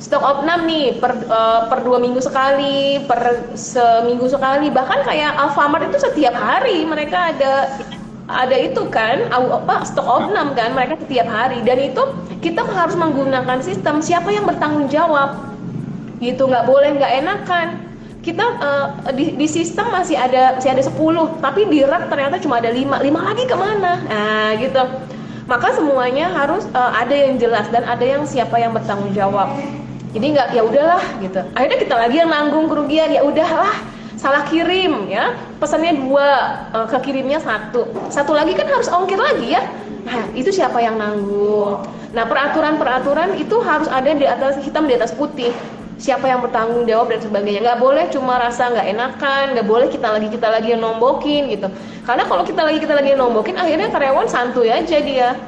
Stok 0.00 0.24
opnam 0.24 0.66
nih 0.66 0.98
per 0.98 1.14
uh, 1.30 1.70
per 1.70 1.84
dua 1.86 2.02
minggu 2.02 2.18
sekali 2.18 3.04
per 3.06 3.52
seminggu 3.54 4.26
sekali. 4.26 4.72
Bahkan 4.72 5.06
kayak 5.06 5.36
Alfamart 5.36 5.92
itu 5.92 6.00
setiap 6.00 6.34
hari 6.34 6.82
mereka 6.88 7.36
ada 7.36 7.70
ada 8.26 8.56
itu 8.56 8.88
kan? 8.88 9.30
Apa? 9.30 9.84
Stok 9.86 10.08
opnam 10.08 10.56
kan? 10.58 10.74
Mereka 10.74 10.98
setiap 11.06 11.28
hari. 11.28 11.60
Dan 11.62 11.92
itu 11.92 12.02
kita 12.42 12.66
harus 12.66 12.98
menggunakan 12.98 13.62
sistem 13.62 14.02
siapa 14.02 14.32
yang 14.32 14.48
bertanggung 14.48 14.90
jawab. 14.90 15.38
Gitu. 16.18 16.40
Nggak 16.50 16.66
boleh 16.66 16.98
nggak 16.98 17.12
enakan 17.22 17.91
kita 18.22 18.46
uh, 18.62 18.86
di, 19.10 19.34
di 19.34 19.46
sistem 19.50 19.90
masih 19.90 20.14
ada 20.14 20.54
masih 20.56 20.70
ada 20.70 20.82
10 20.86 21.42
tapi 21.42 21.66
di 21.66 21.82
rak 21.82 22.06
ternyata 22.06 22.38
cuma 22.38 22.62
ada 22.62 22.70
5 22.70 23.02
5 23.02 23.28
lagi 23.28 23.44
ke 23.50 23.56
mana? 23.58 23.92
Nah 24.06 24.54
gitu. 24.62 24.82
Maka 25.50 25.74
semuanya 25.74 26.30
harus 26.30 26.70
uh, 26.70 26.94
ada 26.94 27.10
yang 27.10 27.34
jelas 27.34 27.66
dan 27.74 27.82
ada 27.82 28.06
yang 28.06 28.22
siapa 28.22 28.62
yang 28.62 28.70
bertanggung 28.70 29.10
jawab. 29.10 29.58
Jadi 30.14 30.38
nggak 30.38 30.48
ya 30.54 30.62
udahlah 30.62 31.02
gitu. 31.18 31.42
Akhirnya 31.58 31.78
kita 31.82 31.94
lagi 31.98 32.16
yang 32.22 32.30
nanggung 32.30 32.70
kerugian 32.70 33.10
ya 33.10 33.26
udahlah 33.26 33.74
salah 34.14 34.46
kirim 34.46 35.10
ya. 35.10 35.34
Pesannya 35.58 35.98
dua 35.98 36.28
uh, 36.70 36.86
ke 36.86 37.10
kirimnya 37.10 37.42
satu. 37.42 37.90
Satu 38.06 38.38
lagi 38.38 38.54
kan 38.54 38.70
harus 38.70 38.86
ongkir 38.86 39.18
lagi 39.18 39.58
ya. 39.58 39.66
Nah 40.06 40.30
itu 40.38 40.54
siapa 40.54 40.78
yang 40.78 40.94
nanggung? 40.94 41.82
Nah 42.14 42.22
peraturan 42.30 42.78
peraturan 42.78 43.34
itu 43.34 43.58
harus 43.66 43.90
ada 43.90 44.14
di 44.14 44.30
atas 44.30 44.62
hitam 44.62 44.86
di 44.86 44.94
atas 44.94 45.10
putih 45.10 45.50
siapa 46.02 46.26
yang 46.26 46.42
bertanggung 46.42 46.82
jawab 46.82 47.14
dan 47.14 47.22
sebagainya. 47.22 47.62
Nggak 47.62 47.78
boleh 47.78 48.04
cuma 48.10 48.42
rasa 48.42 48.74
nggak 48.74 48.86
enakan 48.90 49.44
nggak 49.54 49.66
boleh 49.70 49.86
kita 49.86 50.08
lagi 50.10 50.28
kita 50.34 50.48
lagi 50.50 50.74
yang 50.74 50.82
nombokin 50.82 51.46
gitu. 51.46 51.70
Karena 52.02 52.26
kalau 52.26 52.42
kita 52.42 52.66
lagi 52.66 52.82
kita 52.82 52.98
lagi 52.98 53.14
yang 53.14 53.22
nombokin 53.22 53.54
akhirnya 53.54 53.86
karyawan 53.94 54.26
santuy 54.26 54.66
aja 54.66 54.98
dia. 54.98 55.38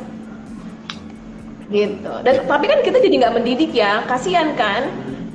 Gitu. 1.67 2.13
Dan 2.23 2.47
tapi 2.47 2.71
kan 2.71 2.87
kita 2.87 3.03
jadi 3.03 3.27
nggak 3.27 3.35
mendidik 3.35 3.75
ya. 3.75 4.07
Kasihan 4.07 4.55
kan? 4.55 4.87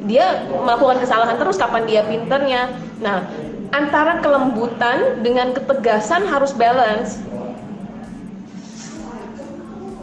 Dia 0.08 0.48
melakukan 0.48 1.04
kesalahan 1.04 1.36
terus 1.36 1.60
kapan 1.60 1.84
dia 1.84 2.02
pinternya. 2.08 2.72
Nah 3.04 3.28
antara 3.76 4.24
kelembutan 4.24 5.20
dengan 5.22 5.52
ketegasan 5.52 6.24
harus 6.26 6.56
balance 6.56 7.20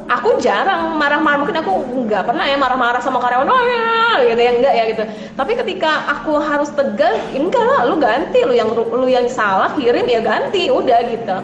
aku 0.06 0.38
jarang 0.38 0.94
marah-marah 0.94 1.42
mungkin 1.42 1.58
aku 1.58 1.72
nggak 2.06 2.22
pernah 2.30 2.46
ya 2.46 2.56
marah-marah 2.58 3.02
sama 3.02 3.18
karyawan 3.18 3.50
oh 3.50 3.62
ya 3.66 4.22
gitu 4.32 4.40
ya 4.40 4.52
enggak 4.54 4.74
ya 4.74 4.84
gitu. 4.94 5.02
Tapi 5.34 5.52
ketika 5.58 5.90
aku 6.10 6.38
harus 6.38 6.70
tegas 6.72 7.18
enggak 7.34 7.64
lah 7.66 7.84
lu 7.90 7.98
ganti 7.98 8.40
lu 8.46 8.54
yang 8.54 8.70
lu 8.72 9.06
yang 9.10 9.26
salah 9.26 9.74
kirim 9.74 10.06
ya 10.06 10.22
ganti 10.22 10.70
udah 10.70 11.00
gitu. 11.10 11.36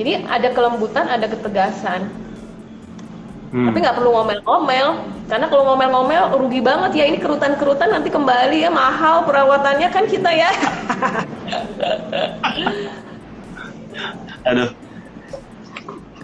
Jadi 0.00 0.12
ada 0.28 0.48
kelembutan 0.52 1.08
ada 1.08 1.26
ketegasan. 1.26 2.08
Hmm. 3.50 3.66
tapi 3.66 3.82
nggak 3.82 3.98
perlu 3.98 4.14
ngomel-ngomel 4.14 5.10
karena 5.26 5.50
kalau 5.50 5.74
ngomel-ngomel 5.74 6.38
rugi 6.38 6.62
banget 6.62 7.02
ya 7.02 7.10
ini 7.10 7.18
kerutan-kerutan 7.18 7.90
nanti 7.90 8.06
kembali 8.06 8.62
ya 8.62 8.70
mahal 8.70 9.26
perawatannya 9.26 9.90
kan 9.90 10.06
kita 10.06 10.30
ya. 10.30 10.54
Aduh. 14.54 14.70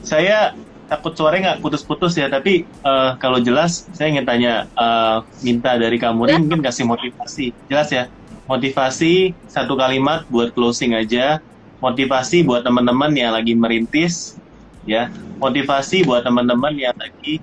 Saya 0.06 0.54
takut 0.86 1.12
suaranya 1.18 1.54
nggak 1.54 1.60
putus-putus 1.62 2.14
ya 2.14 2.30
tapi 2.30 2.62
uh, 2.86 3.18
kalau 3.18 3.42
jelas 3.42 3.86
saya 3.90 4.14
ingin 4.14 4.26
tanya 4.26 4.52
uh, 4.78 5.26
minta 5.42 5.74
dari 5.74 5.98
kamu 5.98 6.30
nih 6.30 6.38
mungkin 6.42 6.60
kasih 6.62 6.86
motivasi. 6.86 7.50
Jelas 7.66 7.90
ya 7.90 8.06
motivasi 8.46 9.34
satu 9.50 9.74
kalimat 9.74 10.22
buat 10.30 10.54
closing 10.54 10.94
aja 10.94 11.42
motivasi 11.82 12.46
buat 12.46 12.62
teman-teman 12.62 13.12
yang 13.12 13.34
lagi 13.34 13.52
merintis 13.52 14.38
ya. 14.86 15.10
Motivasi 15.42 16.06
buat 16.06 16.24
teman-teman 16.24 16.72
yang 16.78 16.94
lagi 16.96 17.42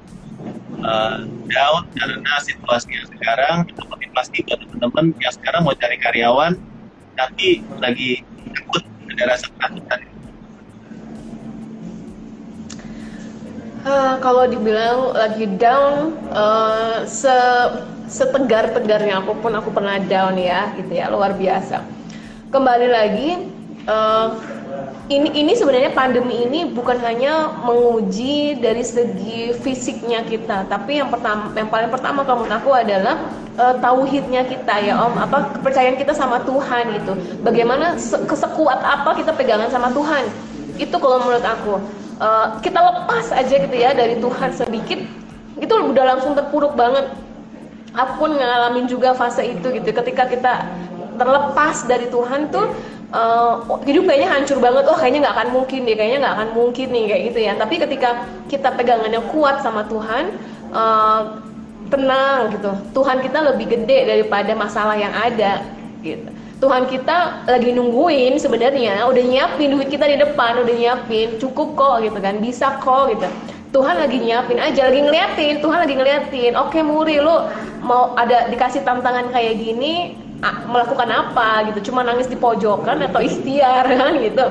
uh, 0.82 1.28
down 1.48 1.84
karena 1.94 2.34
situasinya 2.42 3.02
sekarang 3.14 3.58
itu 3.68 3.82
motivasi 3.86 4.38
buat 4.48 4.60
teman-teman 4.66 5.06
yang 5.20 5.34
sekarang 5.36 5.62
mau 5.68 5.76
cari 5.76 5.98
karyawan 6.00 6.54
tapi 7.14 7.62
lagi 7.78 8.26
takut 8.52 8.84
ada 9.14 9.24
rasa 9.38 9.48
takut 9.62 9.84
Uh, 13.84 14.16
kalau 14.24 14.48
dibilang 14.48 15.12
lagi 15.12 15.44
down, 15.60 16.16
uh, 16.32 17.04
se 17.04 17.36
setegar-tegarnya 18.08 19.20
apa 19.20 19.36
pun 19.36 19.52
aku 19.52 19.76
pernah 19.76 20.00
down 20.00 20.40
ya, 20.40 20.72
gitu 20.80 20.88
ya, 20.88 21.12
luar 21.12 21.36
biasa. 21.36 21.84
Kembali 22.48 22.88
lagi, 22.88 23.44
uh, 23.84 24.40
ini 25.12 25.36
ini 25.36 25.52
sebenarnya 25.52 25.92
pandemi 25.92 26.48
ini 26.48 26.72
bukan 26.72 26.96
hanya 27.04 27.52
menguji 27.60 28.56
dari 28.64 28.88
segi 28.88 29.52
fisiknya 29.52 30.24
kita, 30.32 30.64
tapi 30.72 31.04
yang 31.04 31.12
pertama, 31.12 31.52
yang 31.52 31.68
paling 31.68 31.92
pertama 31.92 32.24
kamu 32.24 32.48
aku 32.56 32.72
adalah 32.72 33.20
uh, 33.60 33.76
tauhidnya 33.84 34.48
kita 34.48 34.80
ya 34.80 34.96
Om, 34.96 35.28
apa 35.28 35.60
kepercayaan 35.60 36.00
kita 36.00 36.16
sama 36.16 36.40
Tuhan 36.48 37.04
gitu. 37.04 37.20
Bagaimana 37.44 38.00
kesekuat 38.32 38.80
apa 38.80 39.12
kita 39.12 39.36
pegangan 39.36 39.68
sama 39.68 39.92
Tuhan? 39.92 40.24
Itu 40.80 40.96
kalau 41.04 41.20
menurut 41.20 41.44
aku 41.44 41.84
uh, 42.24 42.48
kita 42.64 42.80
lepas 42.80 43.36
aja 43.36 43.56
gitu 43.60 43.76
ya 43.76 43.92
dari 43.92 44.16
Tuhan 44.18 44.50
sedikit 44.56 45.00
itu 45.60 45.74
udah 45.74 46.16
langsung 46.16 46.34
terpuruk 46.34 46.74
banget. 46.74 47.12
Aku 47.94 48.26
pun 48.26 48.32
ngalamin 48.34 48.90
juga 48.90 49.14
fase 49.14 49.46
itu 49.46 49.70
gitu. 49.70 49.90
Ketika 49.94 50.26
kita 50.26 50.66
terlepas 51.22 51.86
dari 51.86 52.10
Tuhan 52.10 52.50
tuh 52.50 52.74
uh, 53.14 53.62
hidup 53.86 54.10
kayaknya 54.10 54.34
hancur 54.34 54.58
banget. 54.58 54.90
Oh 54.90 54.98
kayaknya 54.98 55.30
nggak 55.30 55.36
akan 55.38 55.50
mungkin 55.54 55.80
deh 55.86 55.94
kayaknya 55.94 56.20
nggak 56.26 56.36
akan 56.42 56.50
mungkin 56.58 56.88
nih 56.90 57.06
kayak 57.06 57.24
gitu 57.30 57.40
ya. 57.46 57.54
Tapi 57.54 57.76
ketika 57.78 58.10
kita 58.50 58.70
pegangannya 58.74 59.22
kuat 59.30 59.62
sama 59.62 59.86
Tuhan 59.86 60.34
uh, 60.74 61.22
tenang 61.94 62.50
gitu. 62.58 62.72
Tuhan 62.98 63.22
kita 63.22 63.40
lebih 63.54 63.70
gede 63.70 64.10
daripada 64.10 64.58
masalah 64.58 64.98
yang 64.98 65.14
ada 65.14 65.62
gitu 66.02 66.33
Tuhan 66.64 66.88
kita 66.88 67.44
lagi 67.44 67.76
nungguin 67.76 68.40
sebenarnya 68.40 69.04
udah 69.04 69.20
nyiapin 69.20 69.76
duit 69.76 69.92
kita 69.92 70.08
di 70.08 70.16
depan 70.16 70.64
udah 70.64 70.72
nyiapin 70.72 71.36
cukup 71.36 71.76
kok 71.76 72.08
gitu 72.08 72.16
kan 72.24 72.40
bisa 72.40 72.80
kok 72.80 73.12
gitu. 73.12 73.28
Tuhan 73.76 74.00
lagi 74.00 74.24
nyiapin 74.24 74.64
aja 74.64 74.88
lagi 74.88 75.04
ngeliatin 75.04 75.60
Tuhan 75.60 75.80
lagi 75.84 75.96
ngeliatin. 76.00 76.56
Oke 76.56 76.80
Muri 76.80 77.20
lu 77.20 77.52
mau 77.84 78.16
ada 78.16 78.48
dikasih 78.48 78.88
tantangan 78.88 79.28
kayak 79.36 79.60
gini 79.60 80.16
melakukan 80.72 81.12
apa 81.12 81.68
gitu? 81.68 81.92
Cuma 81.92 82.00
nangis 82.08 82.32
di 82.32 82.40
pojokan 82.40 83.04
atau 83.12 83.20
ikhtiar 83.20 83.84
kan 84.00 84.16
gitu. 84.24 84.46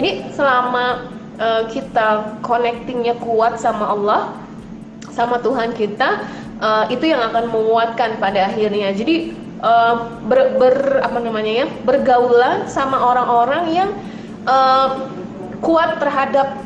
Jadi 0.00 0.32
selama 0.32 1.12
uh, 1.36 1.68
kita 1.68 2.40
connectingnya 2.40 3.20
kuat 3.20 3.60
sama 3.60 3.84
Allah 3.84 4.32
sama 5.12 5.36
Tuhan 5.44 5.76
kita 5.76 6.24
uh, 6.56 6.88
itu 6.88 7.04
yang 7.04 7.20
akan 7.20 7.52
menguatkan 7.52 8.16
pada 8.16 8.48
akhirnya. 8.48 8.96
Jadi 8.96 9.36
uh, 9.62 10.08
ber, 10.26 10.56
ber 10.56 10.76
apa 11.04 11.18
namanya 11.20 11.64
ya 11.64 11.66
bergaulan 11.84 12.66
sama 12.66 12.96
orang-orang 13.00 13.62
yang 13.72 13.90
uh, 14.44 15.08
kuat 15.60 16.00
terhadap 16.00 16.56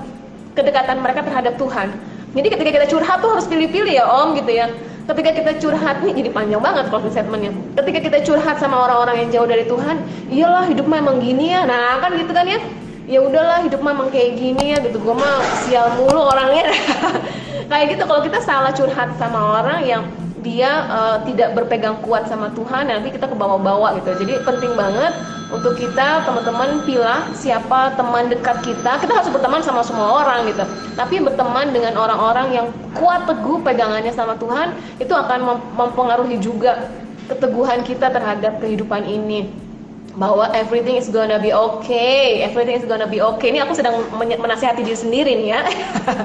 kedekatan 0.55 1.03
mereka 1.03 1.27
terhadap 1.27 1.59
Tuhan. 1.59 1.91
Jadi 2.35 2.49
ketika 2.51 2.71
kita 2.83 2.87
curhat 2.91 3.23
tuh 3.23 3.31
harus 3.31 3.47
pilih-pilih 3.47 3.95
ya 3.95 4.07
Om 4.07 4.39
gitu 4.39 4.51
ya. 4.55 4.67
Ketika 5.05 5.31
kita 5.37 5.53
curhat 5.61 6.01
nih 6.01 6.17
jadi 6.17 6.31
panjang 6.33 6.63
banget 6.65 6.89
closing 6.89 7.13
statementnya. 7.13 7.53
Ketika 7.79 7.99
kita 8.11 8.19
curhat 8.25 8.57
sama 8.59 8.89
orang-orang 8.89 9.27
yang 9.27 9.29
jauh 9.31 9.49
dari 9.51 9.69
Tuhan, 9.69 10.01
iyalah 10.33 10.65
hidup 10.67 10.87
memang 10.89 11.21
gini 11.21 11.53
ya. 11.53 11.69
Nah 11.69 12.01
kan 12.01 12.17
gitu 12.17 12.33
kan 12.33 12.49
ya. 12.49 12.59
Ya 13.05 13.21
udahlah 13.21 13.61
hidup 13.69 13.85
memang 13.85 14.09
kayak 14.09 14.41
gini 14.41 14.73
ya 14.73 14.79
gitu. 14.81 14.97
Gue 14.97 15.13
mah 15.13 15.45
sial 15.67 15.93
mulu 16.01 16.25
orangnya. 16.25 16.73
kayak 17.71 17.87
gitu 17.95 18.03
kalau 18.09 18.23
kita 18.25 18.39
salah 18.41 18.73
curhat 18.73 19.13
sama 19.21 19.61
orang 19.61 19.79
yang 19.85 20.03
dia 20.45 20.85
uh, 20.93 21.17
tidak 21.25 21.57
berpegang 21.57 21.97
kuat 22.05 22.29
sama 22.29 22.53
Tuhan 22.53 22.93
nanti 22.93 23.09
kita 23.09 23.27
ke 23.27 23.35
bawah-bawah 23.35 23.97
gitu. 23.99 24.13
Jadi 24.21 24.45
penting 24.45 24.77
banget 24.77 25.17
untuk 25.49 25.75
kita 25.81 26.29
teman-teman 26.29 26.85
pilih 26.85 27.21
siapa 27.33 27.97
teman 27.97 28.29
dekat 28.29 28.61
kita. 28.61 29.01
Kita 29.01 29.13
harus 29.17 29.33
berteman 29.33 29.65
sama 29.65 29.81
semua 29.81 30.21
orang 30.21 30.45
gitu. 30.53 30.63
Tapi 30.95 31.25
berteman 31.25 31.73
dengan 31.73 31.97
orang-orang 31.97 32.53
yang 32.53 32.67
kuat 32.93 33.25
teguh 33.25 33.65
pegangannya 33.65 34.13
sama 34.13 34.37
Tuhan 34.37 34.77
itu 35.01 35.11
akan 35.17 35.65
mempengaruhi 35.75 36.37
juga 36.39 36.93
keteguhan 37.25 37.81
kita 37.81 38.13
terhadap 38.13 38.61
kehidupan 38.61 39.09
ini 39.09 39.64
bahwa 40.15 40.47
everything 40.55 40.95
is 40.95 41.11
gonna 41.11 41.43
be 41.43 41.51
okay, 41.51 42.47
everything 42.47 42.79
is 42.79 42.87
gonna 42.87 43.07
be 43.09 43.19
okay. 43.19 43.51
Ini 43.51 43.67
aku 43.67 43.75
sedang 43.75 44.07
menasihati 44.15 44.87
diri 44.87 44.99
sendiri 44.99 45.33
nih 45.35 45.49
ya. 45.59 45.61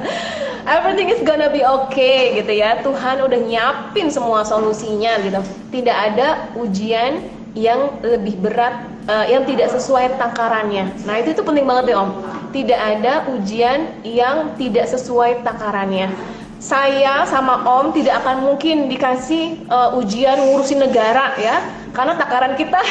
everything 0.77 1.09
is 1.09 1.21
gonna 1.25 1.49
be 1.49 1.65
okay 1.65 2.37
gitu 2.37 2.53
ya. 2.53 2.81
Tuhan 2.85 3.25
udah 3.25 3.39
nyiapin 3.41 4.13
semua 4.13 4.45
solusinya 4.45 5.17
gitu. 5.25 5.41
Tidak 5.73 5.97
ada 6.13 6.53
ujian 6.53 7.25
yang 7.57 7.97
lebih 8.05 8.37
berat 8.37 8.85
uh, 9.09 9.25
yang 9.25 9.41
tidak 9.49 9.73
sesuai 9.73 10.21
takarannya. 10.21 10.93
Nah, 11.09 11.17
itu 11.17 11.33
itu 11.33 11.41
penting 11.41 11.65
banget 11.65 11.93
ya, 11.93 12.05
Om. 12.05 12.11
Tidak 12.53 12.79
ada 12.79 13.13
ujian 13.33 13.79
yang 14.05 14.53
tidak 14.61 14.85
sesuai 14.89 15.41
takarannya. 15.41 16.13
Saya 16.61 17.23
sama 17.25 17.63
Om 17.65 17.95
tidak 17.95 18.21
akan 18.21 18.45
mungkin 18.45 18.91
dikasih 18.91 19.65
uh, 19.71 19.97
ujian 19.97 20.37
ngurusin 20.37 20.83
negara 20.83 21.33
ya, 21.41 21.63
karena 21.95 22.19
takaran 22.19 22.53
kita 22.59 22.83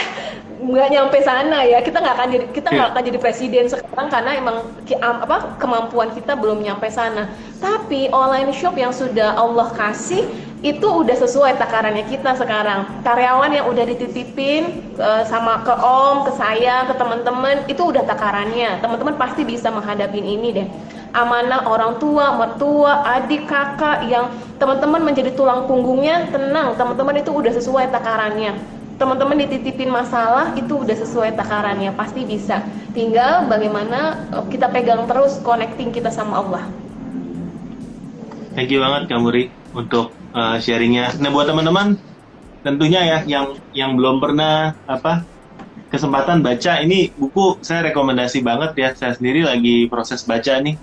nggak 0.58 0.88
nyampe 0.90 1.18
sana 1.22 1.62
ya. 1.64 1.78
Kita 1.80 2.02
nggak 2.02 2.14
akan 2.18 2.28
jadi 2.34 2.44
kita 2.50 2.68
nggak 2.74 2.88
yeah. 2.90 2.94
akan 2.94 3.02
jadi 3.06 3.18
presiden 3.18 3.64
sekarang 3.70 4.08
karena 4.10 4.30
emang 4.38 4.56
apa 5.02 5.56
kemampuan 5.62 6.10
kita 6.12 6.34
belum 6.34 6.62
nyampe 6.62 6.90
sana. 6.90 7.30
Tapi 7.62 8.10
online 8.10 8.50
shop 8.54 8.74
yang 8.74 8.90
sudah 8.90 9.38
Allah 9.38 9.70
kasih 9.74 10.26
itu 10.58 10.82
udah 10.90 11.14
sesuai 11.14 11.54
takarannya 11.54 12.02
kita 12.10 12.34
sekarang. 12.34 12.86
Karyawan 13.06 13.54
yang 13.54 13.66
udah 13.70 13.84
dititipin 13.86 14.90
uh, 14.98 15.22
sama 15.22 15.62
ke 15.62 15.70
om 15.70 16.26
ke 16.26 16.34
saya 16.34 16.82
ke 16.90 16.94
teman-teman 16.98 17.62
itu 17.70 17.82
udah 17.82 18.02
takarannya. 18.02 18.82
Teman-teman 18.82 19.14
pasti 19.14 19.46
bisa 19.46 19.70
menghadapi 19.70 20.18
ini 20.18 20.50
deh. 20.50 20.68
Amanah 21.14 21.64
orang 21.64 21.96
tua 22.02 22.36
mertua 22.36 23.00
adik 23.16 23.48
kakak 23.48 24.04
yang 24.10 24.28
teman-teman 24.58 25.06
menjadi 25.06 25.30
tulang 25.38 25.64
punggungnya 25.70 26.26
tenang. 26.34 26.74
Teman-teman 26.74 27.22
itu 27.22 27.30
udah 27.30 27.54
sesuai 27.54 27.94
takarannya 27.94 28.77
teman-teman 28.98 29.38
dititipin 29.46 29.88
masalah 29.88 30.52
itu 30.58 30.82
udah 30.82 30.96
sesuai 30.98 31.38
takarannya 31.38 31.94
pasti 31.94 32.26
bisa. 32.26 32.66
Tinggal 32.92 33.46
bagaimana 33.46 34.26
eh, 34.34 34.44
kita 34.50 34.68
pegang 34.68 35.06
terus 35.06 35.38
connecting 35.40 35.94
kita 35.94 36.10
sama 36.10 36.42
Allah. 36.42 36.64
Thank 38.58 38.74
you 38.74 38.82
banget 38.82 39.06
Kamuri 39.06 39.54
untuk 39.70 40.10
uh, 40.34 40.58
sharingnya. 40.58 41.14
Nah 41.22 41.30
buat 41.30 41.46
teman-teman 41.46 41.94
tentunya 42.66 43.06
ya 43.06 43.18
yang 43.22 43.54
yang 43.70 43.94
belum 43.94 44.18
pernah 44.18 44.74
apa 44.90 45.22
kesempatan 45.94 46.42
baca 46.42 46.82
ini 46.82 47.14
buku 47.14 47.62
saya 47.62 47.86
rekomendasi 47.94 48.42
banget 48.42 48.74
ya. 48.74 48.88
Saya 48.98 49.14
sendiri 49.14 49.46
lagi 49.46 49.86
proses 49.86 50.26
baca 50.26 50.58
nih. 50.58 50.74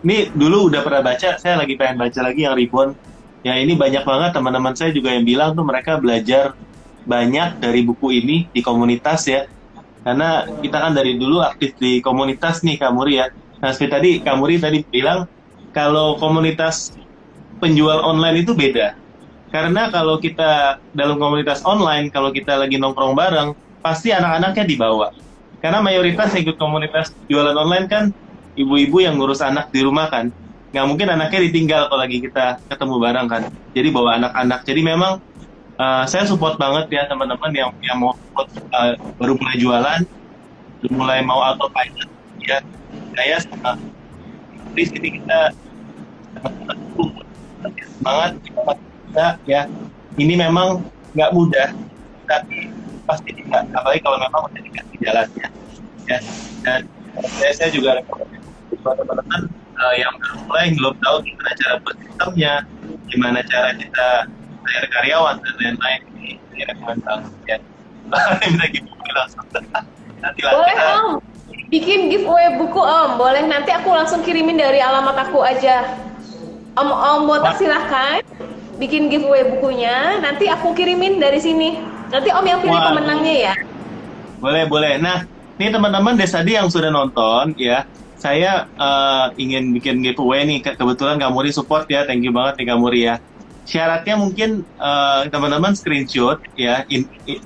Ini 0.00 0.32
dulu 0.32 0.72
udah 0.72 0.80
pernah 0.80 1.04
baca 1.04 1.36
saya 1.36 1.60
lagi 1.60 1.76
pengen 1.76 2.00
baca 2.00 2.20
lagi 2.24 2.48
yang 2.48 2.56
Ribbon 2.56 2.96
ya 3.44 3.56
ini 3.56 3.76
banyak 3.76 4.04
banget 4.04 4.30
teman-teman 4.32 4.72
saya 4.72 4.92
juga 4.92 5.12
yang 5.12 5.28
bilang 5.28 5.52
tuh 5.52 5.64
mereka 5.64 6.00
belajar 6.00 6.56
banyak 7.04 7.60
dari 7.60 7.80
buku 7.86 8.20
ini 8.20 8.36
di 8.50 8.60
komunitas 8.60 9.26
ya. 9.28 9.46
Karena 10.00 10.48
kita 10.48 10.80
kan 10.80 10.92
dari 10.96 11.20
dulu 11.20 11.44
aktif 11.44 11.76
di 11.76 12.00
komunitas 12.00 12.64
nih 12.64 12.80
Kamuri 12.80 13.20
ya. 13.20 13.28
Nah 13.60 13.70
seperti 13.72 13.92
tadi 13.92 14.10
Kamuri 14.24 14.56
tadi 14.56 14.80
bilang 14.88 15.28
kalau 15.76 16.16
komunitas 16.16 16.96
penjual 17.60 18.00
online 18.00 18.42
itu 18.42 18.56
beda. 18.56 18.96
Karena 19.50 19.90
kalau 19.90 20.22
kita 20.22 20.78
dalam 20.94 21.18
komunitas 21.18 21.66
online, 21.66 22.06
kalau 22.08 22.30
kita 22.30 22.54
lagi 22.54 22.78
nongkrong 22.78 23.18
bareng, 23.18 23.50
pasti 23.82 24.14
anak-anaknya 24.14 24.64
dibawa. 24.64 25.10
Karena 25.58 25.82
mayoritas 25.82 26.32
ikut 26.38 26.56
komunitas 26.56 27.12
jualan 27.28 27.52
online 27.52 27.86
kan 27.90 28.04
ibu-ibu 28.54 29.02
yang 29.04 29.18
ngurus 29.18 29.42
anak 29.42 29.68
di 29.74 29.82
rumah 29.82 30.08
kan. 30.08 30.30
Nggak 30.70 30.86
mungkin 30.86 31.08
anaknya 31.10 31.40
ditinggal 31.50 31.90
kalau 31.90 32.00
lagi 32.00 32.22
kita 32.22 32.62
ketemu 32.70 32.96
bareng 33.02 33.26
kan. 33.26 33.42
Jadi 33.74 33.88
bawa 33.90 34.10
anak-anak. 34.22 34.60
Jadi 34.62 34.80
memang 34.86 35.18
uh, 35.80 36.04
saya 36.04 36.28
support 36.28 36.60
banget 36.60 36.92
ya 36.92 37.02
teman-teman 37.08 37.50
yang 37.56 37.70
yang 37.80 37.96
mau 37.96 38.12
uh, 38.36 38.92
baru 39.16 39.32
mulai 39.40 39.56
jualan, 39.56 40.00
mulai 40.92 41.24
mau 41.24 41.40
autopilot 41.40 42.08
ya. 42.44 42.60
Saya 43.16 43.40
sama 43.40 43.80
di 44.76 44.84
sini 44.84 45.08
kita 45.18 45.56
semangat 47.96 48.36
kita 48.44 49.26
ya. 49.48 49.62
Ini 50.20 50.36
memang 50.36 50.84
nggak 51.16 51.32
mudah, 51.32 51.72
tapi 52.28 52.68
pasti 53.08 53.32
tidak. 53.32 53.64
Apalagi 53.72 54.04
kalau 54.04 54.18
memang 54.20 54.42
udah 54.52 54.60
dikasih 54.60 54.98
jalannya. 55.00 55.48
Ya. 56.04 56.18
Dan 56.60 56.80
saya, 57.40 57.52
saya 57.56 57.70
juga 57.72 58.02
buat 58.80 58.96
teman-teman 58.96 59.48
uh, 59.80 59.94
yang 59.96 60.12
baru 60.18 60.36
mulai 60.46 60.72
belum 60.74 60.94
tahu 60.98 61.16
gimana 61.24 61.50
cara 61.56 61.74
buat 61.82 61.96
sistemnya, 61.98 62.54
gimana 63.10 63.38
cara 63.46 63.70
kita 63.76 64.08
bayar 64.64 64.84
karyawan 64.92 65.34
dan 65.40 65.54
lain-lain. 65.58 66.00
Ini 66.54 66.62
rekomendasi 66.68 67.32
ya. 67.48 67.56
Minta 68.46 68.66
giveaway 68.68 69.10
langsung. 69.16 69.44
Nanti 70.20 70.40
lah 70.44 70.52
boleh 70.52 70.74
kita... 70.74 70.92
om? 71.00 71.10
Bikin 71.70 72.00
giveaway 72.10 72.48
buku 72.58 72.80
om. 72.80 73.10
Boleh 73.16 73.42
nanti 73.46 73.70
aku 73.72 73.88
langsung 73.94 74.20
kirimin 74.20 74.58
dari 74.58 74.82
alamat 74.82 75.30
aku 75.30 75.40
aja. 75.42 75.96
Om 76.78 76.90
om 76.90 77.20
botak 77.26 77.58
silahkan 77.58 78.22
bikin 78.78 79.08
giveaway 79.08 79.46
bukunya. 79.46 80.18
Nanti 80.20 80.46
aku 80.50 80.76
kirimin 80.76 81.18
dari 81.18 81.40
sini. 81.40 81.80
Nanti 82.10 82.28
om 82.34 82.44
yang 82.44 82.60
pilih 82.60 82.76
Wah. 82.76 82.92
pemenangnya 82.92 83.34
ya. 83.50 83.54
Boleh 84.40 84.64
boleh. 84.66 84.98
Nah 84.98 85.24
ini 85.60 85.68
teman-teman 85.70 86.16
dari 86.16 86.30
tadi 86.30 86.52
yang 86.58 86.68
sudah 86.68 86.90
nonton 86.92 87.56
ya. 87.56 87.86
Saya 88.20 88.68
uh, 88.76 89.32
ingin 89.40 89.72
bikin 89.72 90.04
giveaway 90.04 90.44
nih. 90.44 90.76
Kebetulan 90.76 91.16
Kamuri 91.16 91.48
support 91.54 91.88
ya. 91.88 92.04
Thank 92.04 92.28
you 92.28 92.34
banget 92.36 92.60
nih 92.60 92.66
Kamuri 92.68 93.00
ya 93.08 93.16
syaratnya 93.68 94.16
mungkin 94.16 94.66
uh, 94.80 95.28
teman-teman 95.28 95.76
screenshot 95.76 96.40
ya 96.56 96.84
in, 96.88 97.06
in, 97.28 97.40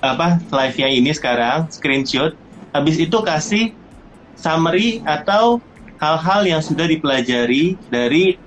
apa 0.00 0.40
live-nya 0.48 0.88
ini 0.88 1.12
sekarang 1.12 1.68
screenshot 1.68 2.32
habis 2.72 2.96
itu 2.96 3.16
kasih 3.20 3.74
summary 4.40 5.04
atau 5.04 5.60
hal-hal 6.00 6.48
yang 6.48 6.62
sudah 6.64 6.88
dipelajari 6.88 7.76
dari 7.92 8.40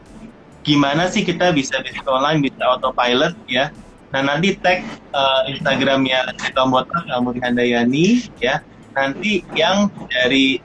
gimana 0.66 1.12
sih 1.12 1.22
kita 1.22 1.54
bisa 1.54 1.78
bisnis 1.86 2.08
online 2.08 2.42
bisa 2.42 2.64
autopilot 2.66 3.38
ya. 3.46 3.70
Nah 4.10 4.26
nanti 4.26 4.58
tag 4.58 4.82
uh, 5.14 5.46
Instagramnya 5.52 6.34
Tom 6.58 6.74
Botak 6.74 7.06
Amuri 7.14 7.44
Handayani 7.44 8.26
ya. 8.42 8.64
Nanti 8.98 9.46
yang 9.54 9.90
dari 10.10 10.62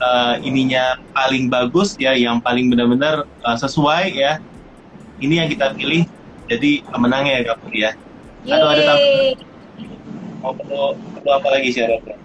uh, 0.00 0.40
ininya 0.40 0.96
paling 1.12 1.52
bagus 1.52 1.96
ya 2.00 2.16
yang 2.16 2.40
paling 2.40 2.72
benar-benar 2.72 3.28
uh, 3.44 3.56
sesuai 3.58 4.16
ya 4.16 4.40
ini 5.22 5.34
yang 5.38 5.48
kita 5.48 5.72
pilih 5.78 6.02
jadi 6.50 6.70
pemenangnya 6.90 7.32
ya 7.38 7.42
Kak 7.48 7.56
Putri 7.62 7.78
ya. 7.86 7.92
Atau 8.44 8.68
ada 8.68 8.82
tambahan? 8.82 9.34
Mau 10.42 10.52
perlu, 10.58 10.84
perlu 11.16 11.30
apa 11.30 11.48
lagi 11.54 11.70
syaratnya? 11.70 12.16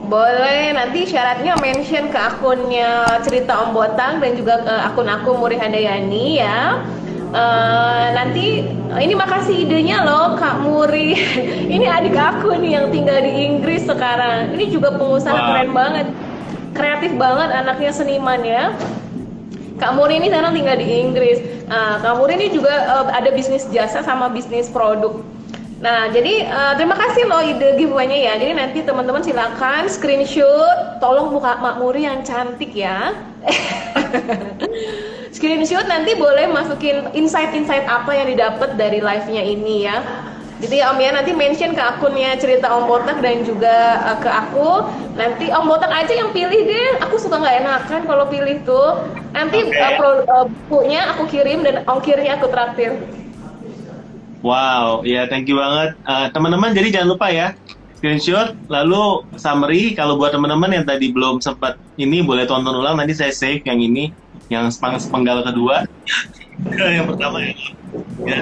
Boleh, 0.00 0.72
nanti 0.72 1.08
syaratnya 1.08 1.58
mention 1.58 2.08
ke 2.08 2.18
akunnya 2.20 3.20
Cerita 3.26 3.64
Om 3.64 3.74
Botang 3.74 4.22
dan 4.22 4.32
juga 4.38 4.62
ke 4.62 4.74
akun 4.86 5.08
aku 5.08 5.34
Muri 5.34 5.56
Handayani 5.58 6.40
ya. 6.40 6.84
Uh, 7.30 8.10
nanti 8.10 8.66
ini 8.98 9.14
makasih 9.14 9.66
idenya 9.66 10.02
loh 10.02 10.38
Kak 10.38 10.62
Muri. 10.62 11.16
ini 11.74 11.84
adik 11.90 12.14
aku 12.14 12.54
nih 12.60 12.80
yang 12.80 12.86
tinggal 12.94 13.18
di 13.18 13.32
Inggris 13.50 13.88
sekarang. 13.88 14.54
Ini 14.54 14.64
juga 14.70 14.94
pengusaha 14.94 15.34
wow. 15.34 15.46
keren 15.52 15.70
banget. 15.72 16.06
Kreatif 16.70 17.12
banget 17.18 17.48
anaknya 17.50 17.90
seniman 17.90 18.40
ya. 18.46 18.72
Kak 19.80 19.96
Muri 19.96 20.20
ini 20.20 20.28
sekarang 20.28 20.52
tinggal 20.54 20.76
di 20.76 20.86
Inggris. 20.86 21.38
Nah, 21.70 22.02
Kak 22.02 22.18
Muri 22.18 22.34
ini 22.34 22.50
juga 22.50 22.74
uh, 22.90 23.06
ada 23.14 23.30
bisnis 23.30 23.62
jasa 23.70 24.02
sama 24.02 24.26
bisnis 24.26 24.66
produk. 24.66 25.22
Nah, 25.80 26.10
jadi 26.12 26.44
uh, 26.44 26.74
terima 26.76 26.98
kasih 26.98 27.24
loh 27.30 27.40
ide 27.40 27.78
giveaway-nya 27.78 28.18
ya. 28.18 28.34
Jadi 28.36 28.52
nanti 28.58 28.78
teman-teman 28.82 29.22
silakan 29.22 29.86
screenshot, 29.86 30.98
tolong 30.98 31.30
buka 31.30 31.56
Mak 31.62 31.78
Muri 31.78 32.04
yang 32.04 32.26
cantik 32.26 32.74
ya. 32.74 33.14
screenshot 35.36 35.86
nanti 35.86 36.18
boleh 36.18 36.50
masukin 36.50 37.08
insight-insight 37.16 37.86
apa 37.86 38.12
yang 38.12 38.28
didapat 38.34 38.74
dari 38.74 38.98
live-nya 39.00 39.40
ini 39.46 39.88
ya. 39.88 40.02
Jadi 40.60 40.76
Om 40.84 40.98
ya 41.00 41.10
nanti 41.16 41.32
mention 41.32 41.72
ke 41.72 41.80
akunnya 41.80 42.36
cerita 42.36 42.68
Om 42.68 42.84
Botak 42.84 43.24
dan 43.24 43.48
juga 43.48 44.04
uh, 44.04 44.18
ke 44.20 44.28
aku. 44.28 44.84
Nanti 45.16 45.48
Om 45.48 45.64
Botak 45.64 45.88
aja 45.88 46.12
yang 46.12 46.36
pilih 46.36 46.68
deh. 46.68 47.00
Aku 47.08 47.16
suka 47.16 47.40
nggak 47.40 47.64
enakan 47.64 48.00
kalau 48.04 48.28
pilih 48.28 48.60
tuh. 48.68 49.00
Nanti 49.32 49.64
okay. 49.64 49.80
uh, 49.80 49.92
pro, 49.96 50.10
uh, 50.28 50.46
bukunya 50.68 51.08
aku 51.16 51.24
kirim 51.32 51.64
dan 51.64 51.80
ongkirnya 51.88 52.36
aku 52.36 52.52
traktir. 52.52 53.00
Wow, 54.44 55.04
ya 55.04 55.28
thank 55.32 55.48
you 55.48 55.56
banget. 55.56 55.96
Uh, 56.04 56.28
teman-teman 56.32 56.76
jadi 56.76 57.00
jangan 57.00 57.08
lupa 57.16 57.32
ya 57.32 57.56
screenshot 58.00 58.56
lalu 58.72 59.28
summary 59.36 59.92
kalau 59.92 60.16
buat 60.16 60.32
teman-teman 60.32 60.72
yang 60.72 60.88
tadi 60.88 61.12
belum 61.12 61.44
sempat 61.44 61.76
ini 62.00 62.24
boleh 62.24 62.48
tonton 62.48 62.72
ulang 62.72 62.96
nanti 62.96 63.12
saya 63.12 63.28
save 63.28 63.60
yang 63.68 63.76
ini 63.76 64.08
yang 64.48 64.72
sepenggal 64.72 65.44
kedua 65.44 65.84
yang 66.96 67.04
pertama 67.12 67.44
ya, 67.44 67.52
ya 68.24 68.40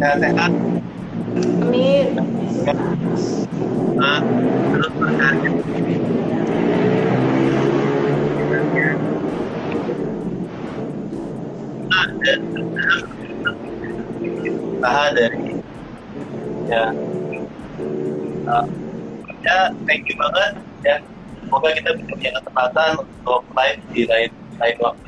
sehat-sehat 0.00 0.52
amin. 1.66 2.06
Nah, 3.96 4.20
terus 4.72 4.92
berkarya. 4.96 5.50
Ada 11.86 12.32
usaha 14.76 15.04
dari 15.16 15.56
ya. 16.68 16.84
Uh, 18.46 18.66
ya 19.42 19.56
thank 19.88 20.06
you 20.08 20.16
banget 20.20 20.52
ya. 20.84 20.96
Semoga 21.46 21.68
kita 21.78 21.90
punya 22.10 22.30
kesempatan 22.42 22.90
untuk 23.00 23.42
live 23.54 23.80
di 23.94 24.02
lain 24.10 24.30
lain 24.58 24.76
waktu 24.82 25.06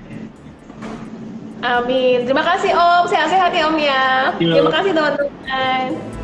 Amin. 1.58 2.22
Terima 2.22 2.44
kasih 2.46 2.70
Om. 2.70 3.04
Sehat-sehat 3.10 3.50
ya 3.50 3.64
Om 3.66 3.76
ya. 3.78 4.06
Yo. 4.38 4.54
Terima 4.62 4.72
kasih 4.72 4.90
teman-teman. 4.94 6.17